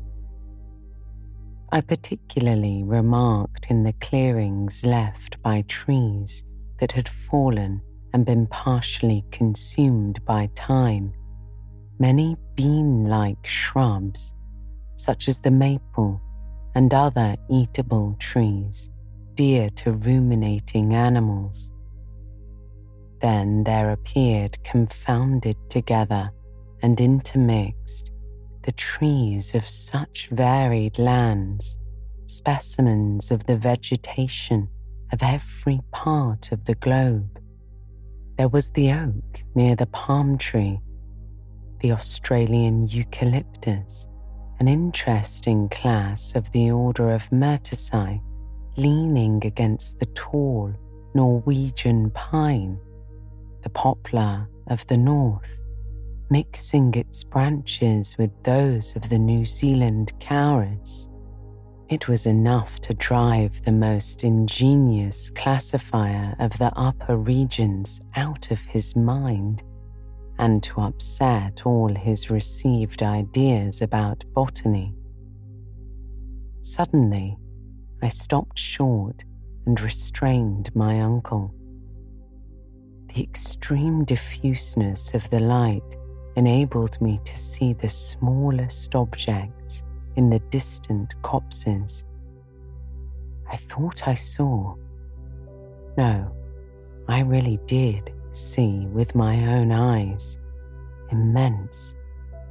I 1.71 1.81
particularly 1.81 2.83
remarked 2.83 3.67
in 3.69 3.83
the 3.83 3.93
clearings 3.93 4.83
left 4.83 5.39
by 5.43 5.63
trees 5.67 6.43
that 6.79 6.93
had 6.93 7.07
fallen 7.07 7.81
and 8.13 8.25
been 8.25 8.47
partially 8.47 9.23
consumed 9.31 10.23
by 10.25 10.49
time, 10.55 11.13
many 11.99 12.35
bean 12.55 13.05
like 13.05 13.45
shrubs, 13.45 14.33
such 14.95 15.27
as 15.27 15.39
the 15.39 15.51
maple 15.51 16.21
and 16.75 16.93
other 16.93 17.35
eatable 17.49 18.15
trees 18.19 18.89
dear 19.35 19.69
to 19.69 19.93
ruminating 19.93 20.93
animals. 20.93 21.71
Then 23.21 23.63
there 23.63 23.91
appeared 23.91 24.61
confounded 24.63 25.57
together 25.69 26.31
and 26.81 26.99
intermixed 26.99 28.11
the 28.63 28.71
trees 28.73 29.55
of 29.55 29.63
such 29.63 30.27
varied 30.31 30.99
lands, 30.99 31.77
specimens 32.25 33.31
of 33.31 33.45
the 33.45 33.57
vegetation 33.57 34.67
of 35.11 35.23
every 35.23 35.79
part 35.91 36.51
of 36.51 36.65
the 36.65 36.75
globe 36.75 37.38
there 38.39 38.47
was 38.47 38.69
the 38.69 38.89
oak 38.89 39.43
near 39.53 39.75
the 39.75 39.85
palm 39.87 40.37
tree, 40.37 40.79
the 41.81 41.91
Australian 41.91 42.87
eucalyptus, 42.87 44.07
an 44.61 44.67
interesting 44.69 45.67
class 45.67 46.33
of 46.35 46.49
the 46.51 46.71
order 46.71 47.09
of 47.09 47.29
Myrtaceae, 47.31 48.21
leaning 48.77 49.45
against 49.45 49.99
the 49.99 50.05
tall 50.05 50.73
Norwegian 51.13 52.11
pine, 52.11 52.79
the 53.63 53.69
poplar 53.71 54.47
of 54.67 54.87
the 54.87 54.97
north, 54.97 55.61
mixing 56.29 56.93
its 56.93 57.25
branches 57.25 58.15
with 58.17 58.31
those 58.43 58.95
of 58.95 59.09
the 59.09 59.19
New 59.19 59.43
Zealand 59.43 60.13
kauri. 60.25 60.79
It 61.89 62.07
was 62.07 62.27
enough 62.27 62.79
to 62.81 62.93
drive 62.93 63.63
the 63.63 63.71
most 63.71 64.23
ingenious 64.23 65.31
classifier 65.31 66.35
of 66.37 66.55
the 66.59 66.71
upper 66.75 67.17
regions 67.17 67.99
out 68.15 68.51
of 68.51 68.63
his 68.63 68.95
mind 68.95 69.63
and 70.37 70.61
to 70.61 70.81
upset 70.81 71.65
all 71.65 71.91
his 71.95 72.29
received 72.29 73.01
ideas 73.01 73.81
about 73.81 74.23
botany. 74.35 74.93
Suddenly, 76.61 77.39
I 78.03 78.09
stopped 78.09 78.59
short 78.59 79.23
and 79.65 79.81
restrained 79.81 80.69
my 80.75 81.01
uncle. 81.01 81.51
The 83.15 83.23
extreme 83.23 84.05
diffuseness 84.05 85.15
of 85.15 85.27
the 85.31 85.39
light 85.39 85.97
enabled 86.35 87.01
me 87.01 87.19
to 87.25 87.35
see 87.35 87.73
the 87.73 87.89
smallest 87.89 88.93
objects 88.93 89.58
in 90.19 90.29
the 90.29 90.39
distant 90.49 91.15
copses. 91.21 92.03
I 93.49 93.55
thought 93.55 94.05
I 94.05 94.15
saw. 94.15 94.75
No, 95.97 96.35
I 97.07 97.21
really 97.21 97.57
did 97.67 98.13
see 98.33 98.85
with 98.87 99.15
my 99.15 99.35
own 99.55 99.71
eyes 99.71 100.37
immense, 101.09 101.95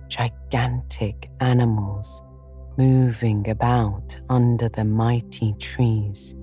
gigantic 0.09 1.29
animals 1.41 2.23
moving 2.79 3.51
about 3.51 4.19
under 4.31 4.71
the 4.71 4.87
mighty 4.87 5.53
trees. 5.59 6.35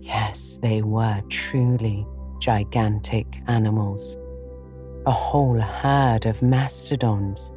Yes, 0.00 0.58
they 0.62 0.80
were 0.80 1.20
truly 1.28 2.06
gigantic 2.40 3.26
animals. 3.46 4.16
A 5.04 5.12
whole 5.12 5.60
herd 5.60 6.24
of 6.24 6.40
mastodons, 6.40 7.52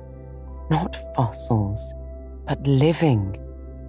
not 0.69 0.97
fossils, 1.15 1.93
but 2.47 2.65
living 2.65 3.37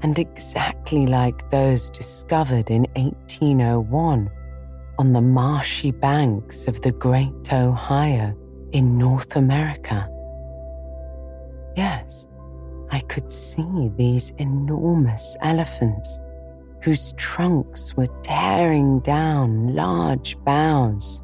and 0.02 0.18
exactly 0.18 1.06
like 1.06 1.48
those 1.50 1.90
discovered 1.90 2.70
in 2.70 2.86
1801 2.94 4.30
on 4.98 5.12
the 5.12 5.20
marshy 5.20 5.90
banks 5.90 6.68
of 6.68 6.80
the 6.82 6.92
Great 6.92 7.52
Ohio 7.52 8.36
in 8.72 8.98
North 8.98 9.36
America. 9.36 10.08
Yes, 11.76 12.26
I 12.90 13.00
could 13.00 13.32
see 13.32 13.90
these 13.96 14.32
enormous 14.38 15.36
elephants 15.40 16.20
whose 16.82 17.12
trunks 17.12 17.96
were 17.96 18.08
tearing 18.22 19.00
down 19.00 19.74
large 19.74 20.36
boughs 20.44 21.22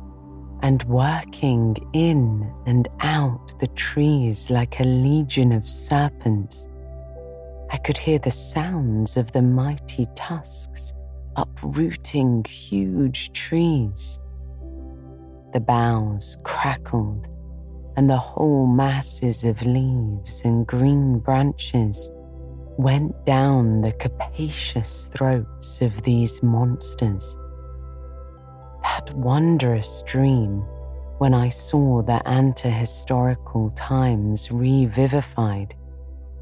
and 0.62 0.82
working 0.84 1.76
in 1.92 2.52
and 2.66 2.88
out 3.00 3.58
the 3.60 3.66
trees 3.68 4.50
like 4.50 4.80
a 4.80 4.84
legion 4.84 5.52
of 5.52 5.68
serpents. 5.68 6.68
I 7.70 7.76
could 7.76 7.98
hear 7.98 8.18
the 8.18 8.30
sounds 8.30 9.16
of 9.16 9.32
the 9.32 9.42
mighty 9.42 10.06
tusks 10.14 10.94
uprooting 11.36 12.44
huge 12.44 13.32
trees. 13.32 14.18
The 15.52 15.60
boughs 15.60 16.36
crackled, 16.42 17.28
and 17.96 18.10
the 18.10 18.16
whole 18.16 18.66
masses 18.66 19.44
of 19.44 19.64
leaves 19.64 20.42
and 20.44 20.66
green 20.66 21.20
branches 21.20 22.10
went 22.76 23.24
down 23.24 23.80
the 23.80 23.92
capacious 23.92 25.08
throats 25.08 25.80
of 25.80 26.02
these 26.02 26.42
monsters. 26.42 27.36
That 28.82 29.12
wondrous 29.14 30.02
dream 30.06 30.64
when 31.18 31.34
I 31.34 31.48
saw 31.48 32.02
the 32.02 32.20
antehistorical 32.26 33.72
times 33.74 34.50
revivified, 34.52 35.74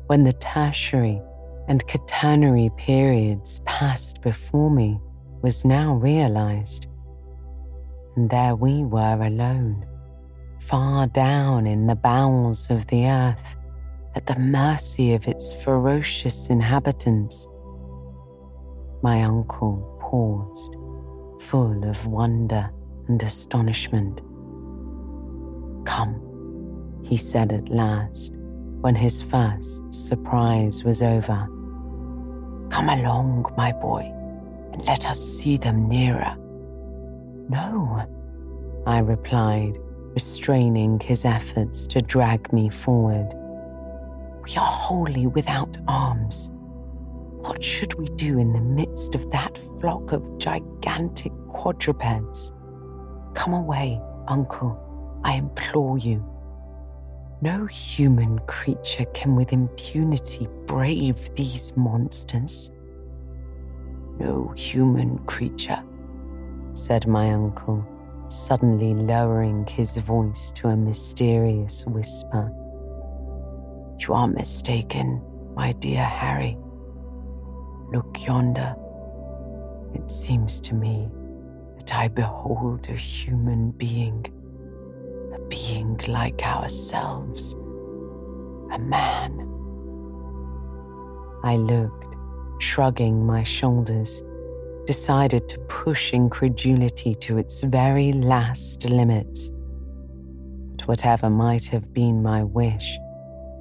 when 0.07 0.25
the 0.25 0.33
tertiary 0.35 1.21
and 1.69 1.87
quaternary 1.87 2.71
periods 2.77 3.61
passed 3.65 4.23
before 4.23 4.71
me 4.71 5.01
was 5.43 5.65
now 5.65 5.95
realized. 5.95 6.87
And 8.17 8.31
there 8.31 8.55
we 8.55 8.85
were 8.85 9.21
alone, 9.21 9.85
far 10.61 11.07
down 11.09 11.67
in 11.67 11.87
the 11.87 11.97
bowels 11.97 12.71
of 12.71 12.87
the 12.87 13.07
earth 13.07 13.57
at 14.15 14.27
the 14.27 14.39
mercy 14.39 15.13
of 15.15 15.29
its 15.29 15.53
ferocious 15.65 16.49
inhabitants. 16.49 17.47
My 19.03 19.23
uncle 19.23 19.99
paused, 20.01 20.75
full 21.41 21.85
of 21.89 22.07
wonder 22.07 22.71
and 23.09 23.23
astonishment. 23.23 24.23
Come, 25.85 27.03
he 27.05 27.17
said 27.17 27.53
at 27.53 27.69
last, 27.69 28.36
when 28.81 28.95
his 28.95 29.23
first 29.23 29.83
surprise 29.93 30.85
was 30.85 31.03
over. 31.03 31.49
Come 32.71 32.89
along, 32.89 33.47
my 33.57 33.73
boy, 33.73 34.13
and 34.73 34.85
let 34.87 35.07
us 35.07 35.21
see 35.21 35.57
them 35.57 35.89
nearer. 35.89 36.37
No, 37.49 38.05
I 38.87 38.99
replied, 38.99 39.79
restraining 40.15 41.01
his 41.01 41.25
efforts 41.25 41.87
to 41.89 42.03
drag 42.03 42.53
me 42.53 42.69
forward. 42.69 43.35
We 44.45 44.57
are 44.57 44.67
wholly 44.67 45.27
without 45.27 45.77
arms. 45.89 46.53
What 47.47 47.63
should 47.63 47.95
we 47.95 48.07
do 48.17 48.39
in 48.39 48.53
the 48.53 48.61
midst 48.61 49.15
of 49.15 49.31
that 49.31 49.57
flock 49.57 50.13
of 50.13 50.39
gigantic 50.39 51.33
quadrupeds? 51.49 52.53
Come 53.35 53.55
away, 53.55 54.01
uncle, 54.29 55.21
I 55.25 55.35
implore 55.35 55.99
you. 55.99 56.25
No 57.47 57.67
human 57.67 58.41
creature 58.49 59.05
can 59.15 59.37
with 59.37 59.53
impunity 59.53 60.49
brave 60.67 61.33
these 61.37 61.73
monsters. 61.77 62.73
No 64.19 64.53
human 64.57 65.19
creature, 65.27 65.81
said 66.73 67.07
my 67.07 67.31
uncle, 67.31 67.87
suddenly 68.27 68.95
lowering 68.95 69.65
his 69.65 69.97
voice 69.99 70.51
to 70.57 70.71
a 70.71 70.77
mysterious 70.77 71.87
whisper. 71.87 72.53
You 74.01 74.15
are 74.15 74.27
mistaken, 74.27 75.23
my 75.55 75.71
dear 75.71 76.03
Harry. 76.03 76.59
Look 77.93 78.27
yonder. 78.27 78.75
It 79.95 80.11
seems 80.11 80.61
to 80.63 80.75
me 80.75 81.09
that 81.77 81.95
I 81.95 82.09
behold 82.09 82.89
a 82.89 82.95
human 82.95 83.71
being, 83.71 84.27
being 85.49 86.01
like 86.09 86.43
ourselves, 86.43 87.55
a 88.73 88.79
man. 88.79 89.41
I 91.45 91.57
looked, 91.57 92.17
shrugging 92.59 93.25
my 93.25 93.45
shoulders, 93.45 94.23
decided 94.87 95.49
to 95.49 95.59
push 95.61 96.13
incredulity 96.13 97.15
to 97.15 97.39
its 97.39 97.63
very 97.63 98.13
last 98.13 98.85
limits. 98.85 99.51
But 100.77 100.89
whatever 100.89 101.29
might 101.29 101.67
have 101.67 101.93
been 101.93 102.23
my 102.23 102.43
wish, 102.43 102.99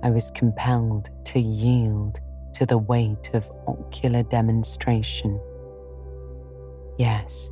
I 0.04 0.10
was 0.10 0.32
compelled 0.32 1.10
to 1.26 1.40
yield 1.40 2.20
to 2.54 2.66
the 2.66 2.78
weight 2.78 3.32
of 3.34 3.52
ocular 3.68 4.24
demonstration. 4.24 5.40
Yes, 6.98 7.52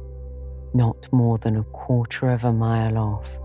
not 0.73 1.11
more 1.11 1.37
than 1.37 1.57
a 1.57 1.63
quarter 1.63 2.29
of 2.29 2.43
a 2.45 2.53
mile 2.53 2.97
off, 2.97 3.39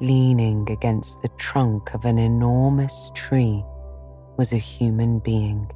leaning 0.00 0.70
against 0.70 1.20
the 1.22 1.28
trunk 1.38 1.94
of 1.94 2.04
an 2.04 2.18
enormous 2.18 3.10
tree, 3.14 3.62
was 4.36 4.52
a 4.52 4.58
human 4.58 5.18
being, 5.18 5.70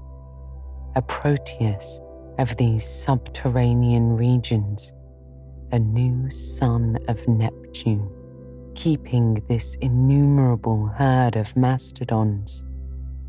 a 0.97 1.03
Proteus 1.03 2.01
of 2.39 2.57
these 2.57 2.85
subterranean 2.85 4.17
regions, 4.17 4.93
a 5.73 5.79
new 5.79 6.31
son 6.31 6.99
of 7.09 7.27
Neptune 7.29 8.11
keeping 8.75 9.43
this 9.49 9.77
innumerable 9.77 10.87
herd 10.87 11.37
of 11.37 11.57
mastodons, 11.57 12.65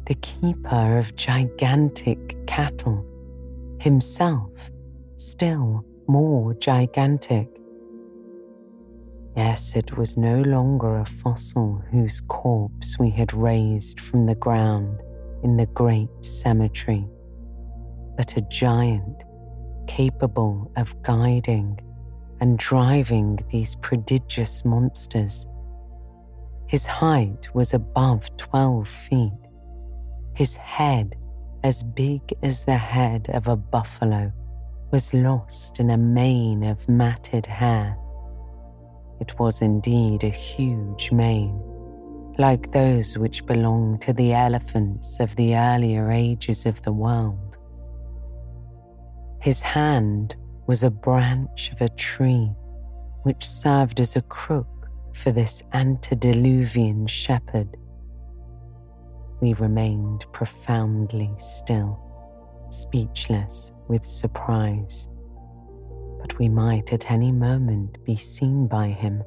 the 0.05 0.15
keeper 0.15 0.97
of 0.97 1.15
gigantic 1.15 2.35
cattle, 2.47 3.05
himself 3.79 4.71
still 5.17 5.85
more 6.07 6.53
gigantic. 6.55 7.47
Yes, 9.35 9.75
it 9.75 9.97
was 9.97 10.15
no 10.15 10.41
longer 10.41 10.95
a 10.95 11.05
fossil 11.05 11.83
whose 11.91 12.21
corpse 12.21 12.97
we 12.97 13.09
had 13.09 13.33
raised 13.33 13.99
from 13.99 14.25
the 14.25 14.35
ground 14.35 15.01
in 15.43 15.57
the 15.57 15.65
great 15.65 16.23
cemetery, 16.23 17.05
but 18.15 18.37
a 18.37 18.41
giant 18.41 19.23
capable 19.87 20.71
of 20.77 21.01
guiding 21.03 21.77
and 22.39 22.57
driving 22.57 23.37
these 23.51 23.75
prodigious 23.75 24.63
monsters. 24.63 25.45
His 26.67 26.87
height 26.87 27.53
was 27.53 27.73
above 27.73 28.35
12 28.37 28.87
feet, 28.87 29.31
his 30.33 30.55
head, 30.55 31.15
as 31.63 31.83
big 31.83 32.21
as 32.41 32.63
the 32.63 32.77
head 32.77 33.29
of 33.33 33.49
a 33.49 33.55
buffalo, 33.57 34.31
was 34.91 35.13
lost 35.13 35.79
in 35.79 35.89
a 35.89 35.97
mane 35.97 36.63
of 36.63 36.87
matted 36.87 37.45
hair. 37.45 37.97
It 39.27 39.39
was 39.39 39.63
indeed 39.63 40.23
a 40.23 40.29
huge 40.29 41.11
mane, 41.11 41.59
like 42.37 42.71
those 42.71 43.17
which 43.17 43.47
belonged 43.47 44.01
to 44.01 44.13
the 44.13 44.33
elephants 44.33 45.19
of 45.19 45.35
the 45.35 45.55
earlier 45.55 46.11
ages 46.11 46.67
of 46.67 46.83
the 46.83 46.93
world. 46.93 47.57
His 49.41 49.63
hand 49.63 50.35
was 50.67 50.83
a 50.83 50.91
branch 50.91 51.71
of 51.71 51.81
a 51.81 51.89
tree 51.89 52.51
which 53.23 53.47
served 53.47 53.99
as 53.99 54.15
a 54.15 54.21
crook 54.21 54.91
for 55.15 55.31
this 55.31 55.63
antediluvian 55.73 57.07
shepherd. 57.07 57.77
We 59.41 59.55
remained 59.55 60.27
profoundly 60.33 61.33
still, 61.39 61.99
speechless 62.69 63.71
with 63.87 64.05
surprise. 64.05 65.09
We 66.33 66.49
might 66.49 66.91
at 66.91 67.09
any 67.11 67.31
moment 67.31 68.03
be 68.03 68.17
seen 68.17 68.67
by 68.67 68.89
him. 68.89 69.23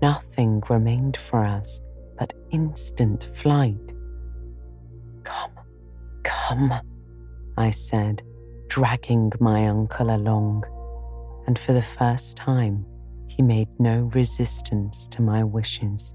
Nothing 0.00 0.62
remained 0.68 1.16
for 1.16 1.44
us 1.44 1.80
but 2.18 2.32
instant 2.50 3.24
flight. 3.34 3.76
Come, 5.24 5.52
come, 6.22 6.74
I 7.56 7.70
said, 7.70 8.22
dragging 8.68 9.32
my 9.40 9.66
uncle 9.66 10.14
along, 10.14 10.64
and 11.46 11.58
for 11.58 11.72
the 11.72 11.82
first 11.82 12.36
time, 12.36 12.84
he 13.26 13.42
made 13.42 13.68
no 13.78 14.10
resistance 14.14 15.08
to 15.08 15.22
my 15.22 15.42
wishes. 15.44 16.14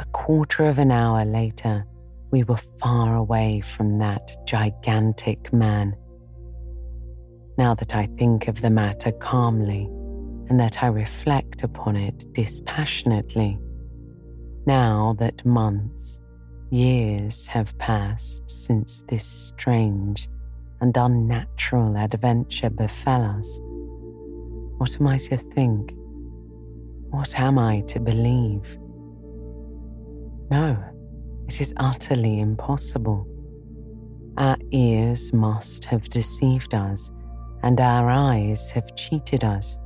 A 0.00 0.04
quarter 0.06 0.64
of 0.64 0.78
an 0.78 0.92
hour 0.92 1.24
later, 1.24 1.84
we 2.30 2.44
were 2.44 2.56
far 2.56 3.16
away 3.16 3.60
from 3.60 3.98
that 3.98 4.36
gigantic 4.46 5.52
man. 5.52 5.96
Now 7.58 7.74
that 7.74 7.96
I 7.96 8.06
think 8.18 8.46
of 8.46 8.60
the 8.60 8.70
matter 8.70 9.10
calmly 9.10 9.86
and 10.48 10.60
that 10.60 10.84
I 10.84 10.86
reflect 10.86 11.64
upon 11.64 11.96
it 11.96 12.32
dispassionately, 12.32 13.58
now 14.64 15.16
that 15.18 15.44
months, 15.44 16.20
years 16.70 17.48
have 17.48 17.76
passed 17.78 18.48
since 18.48 19.02
this 19.08 19.24
strange 19.24 20.28
and 20.80 20.96
unnatural 20.96 21.96
adventure 21.96 22.70
befell 22.70 23.24
us, 23.24 23.58
what 24.78 24.96
am 25.00 25.08
I 25.08 25.18
to 25.18 25.36
think? 25.36 25.94
What 27.10 27.36
am 27.40 27.58
I 27.58 27.80
to 27.88 27.98
believe? 27.98 28.78
No, 30.48 30.80
it 31.48 31.60
is 31.60 31.74
utterly 31.78 32.38
impossible. 32.38 33.26
Our 34.36 34.58
ears 34.70 35.32
must 35.32 35.86
have 35.86 36.08
deceived 36.08 36.72
us, 36.72 37.10
and 37.68 37.82
our 37.82 38.08
eyes 38.08 38.70
have 38.70 38.96
cheated 38.96 39.44
us. 39.44 39.78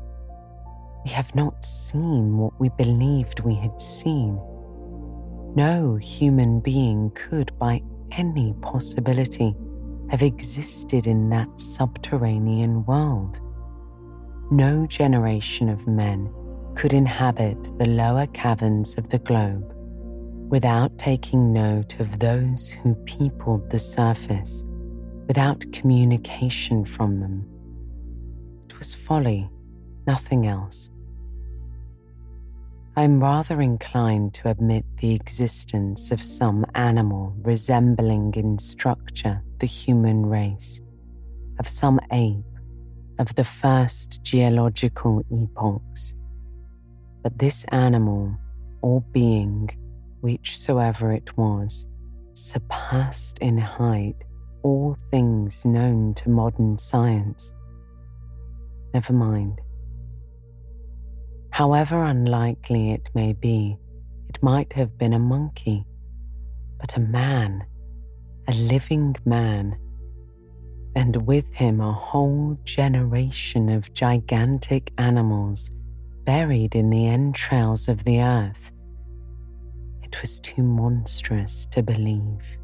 We 1.05 1.11
have 1.11 1.35
not 1.35 1.65
seen 1.65 2.39
what 2.39 2.53
we 2.61 2.69
believed 2.69 3.41
we 3.41 3.57
had 3.57 3.81
seen. 3.81 4.37
No 5.57 5.97
human 5.97 6.61
being 6.61 7.11
could, 7.17 7.59
by 7.59 7.83
any 8.13 8.55
possibility, 8.63 9.57
have 10.11 10.23
existed 10.23 11.09
in 11.09 11.29
that 11.31 11.61
subterranean 11.61 12.85
world. 12.85 13.41
No 14.53 14.87
generation 14.87 15.69
of 15.69 15.89
men 15.89 16.33
could 16.77 16.93
inhabit 16.93 17.81
the 17.81 17.89
lower 17.89 18.29
caverns 18.29 18.97
of 18.97 19.09
the 19.09 19.19
globe 19.19 19.75
without 20.51 20.97
taking 20.99 21.53
note 21.53 21.99
of 21.99 22.21
those 22.21 22.69
who 22.69 22.95
peopled 23.07 23.71
the 23.71 23.81
surface, 23.81 24.63
without 25.27 25.65
communication 25.73 26.85
from 26.85 27.19
them. 27.19 27.52
Was 28.83 28.95
folly, 28.95 29.49
nothing 30.09 30.49
else. 30.49 30.91
I 32.97 33.05
am 33.05 33.21
rather 33.21 33.61
inclined 33.61 34.35
to 34.35 34.49
admit 34.49 34.85
the 34.99 35.15
existence 35.15 36.11
of 36.11 36.21
some 36.21 36.67
animal 36.75 37.33
resembling 37.43 38.35
in 38.35 38.59
structure 38.59 39.41
the 39.61 39.69
human 39.69 40.27
race, 40.27 40.81
of 41.61 41.69
some 41.69 42.01
ape 42.11 42.43
of 43.21 43.33
the 43.37 43.45
first 43.45 44.25
geological 44.25 45.23
epochs. 45.31 46.17
But 47.23 47.39
this 47.39 47.63
animal 47.69 48.37
or 48.81 49.01
being 49.13 49.71
whichsoever 50.23 51.13
it 51.13 51.37
was, 51.39 51.87
surpassed 52.35 53.39
in 53.39 53.59
height 53.59 54.17
all 54.65 54.97
things 55.13 55.65
known 55.65 56.15
to 56.15 56.31
modern 56.31 56.79
science. 56.79 57.55
Never 58.95 59.13
mind. 59.13 59.61
However 61.51 62.03
unlikely 62.05 62.93
it 62.93 63.11
may 63.15 63.33
be, 63.33 63.79
it 64.29 64.43
might 64.43 64.73
have 64.73 64.97
been 64.99 65.13
a 65.13 65.19
monkey, 65.19 65.85
but 66.79 66.97
a 66.97 67.01
man, 67.01 67.65
a 68.49 68.55
living 68.55 69.17
man, 69.25 69.79
and 70.95 71.27
with 71.27 71.53
him 71.55 71.81
a 71.81 71.93
whole 71.93 72.59
generation 72.65 73.69
of 73.69 73.93
gigantic 73.95 74.93
animals 74.99 75.71
buried 76.25 76.75
in 76.75 76.91
the 76.91 77.07
entrails 77.07 77.89
of 77.89 78.05
the 78.05 78.21
earth 78.21 78.73
it 80.13 80.21
was 80.21 80.41
too 80.41 80.63
monstrous 80.63 81.65
to 81.67 81.83
believe. 81.83 82.59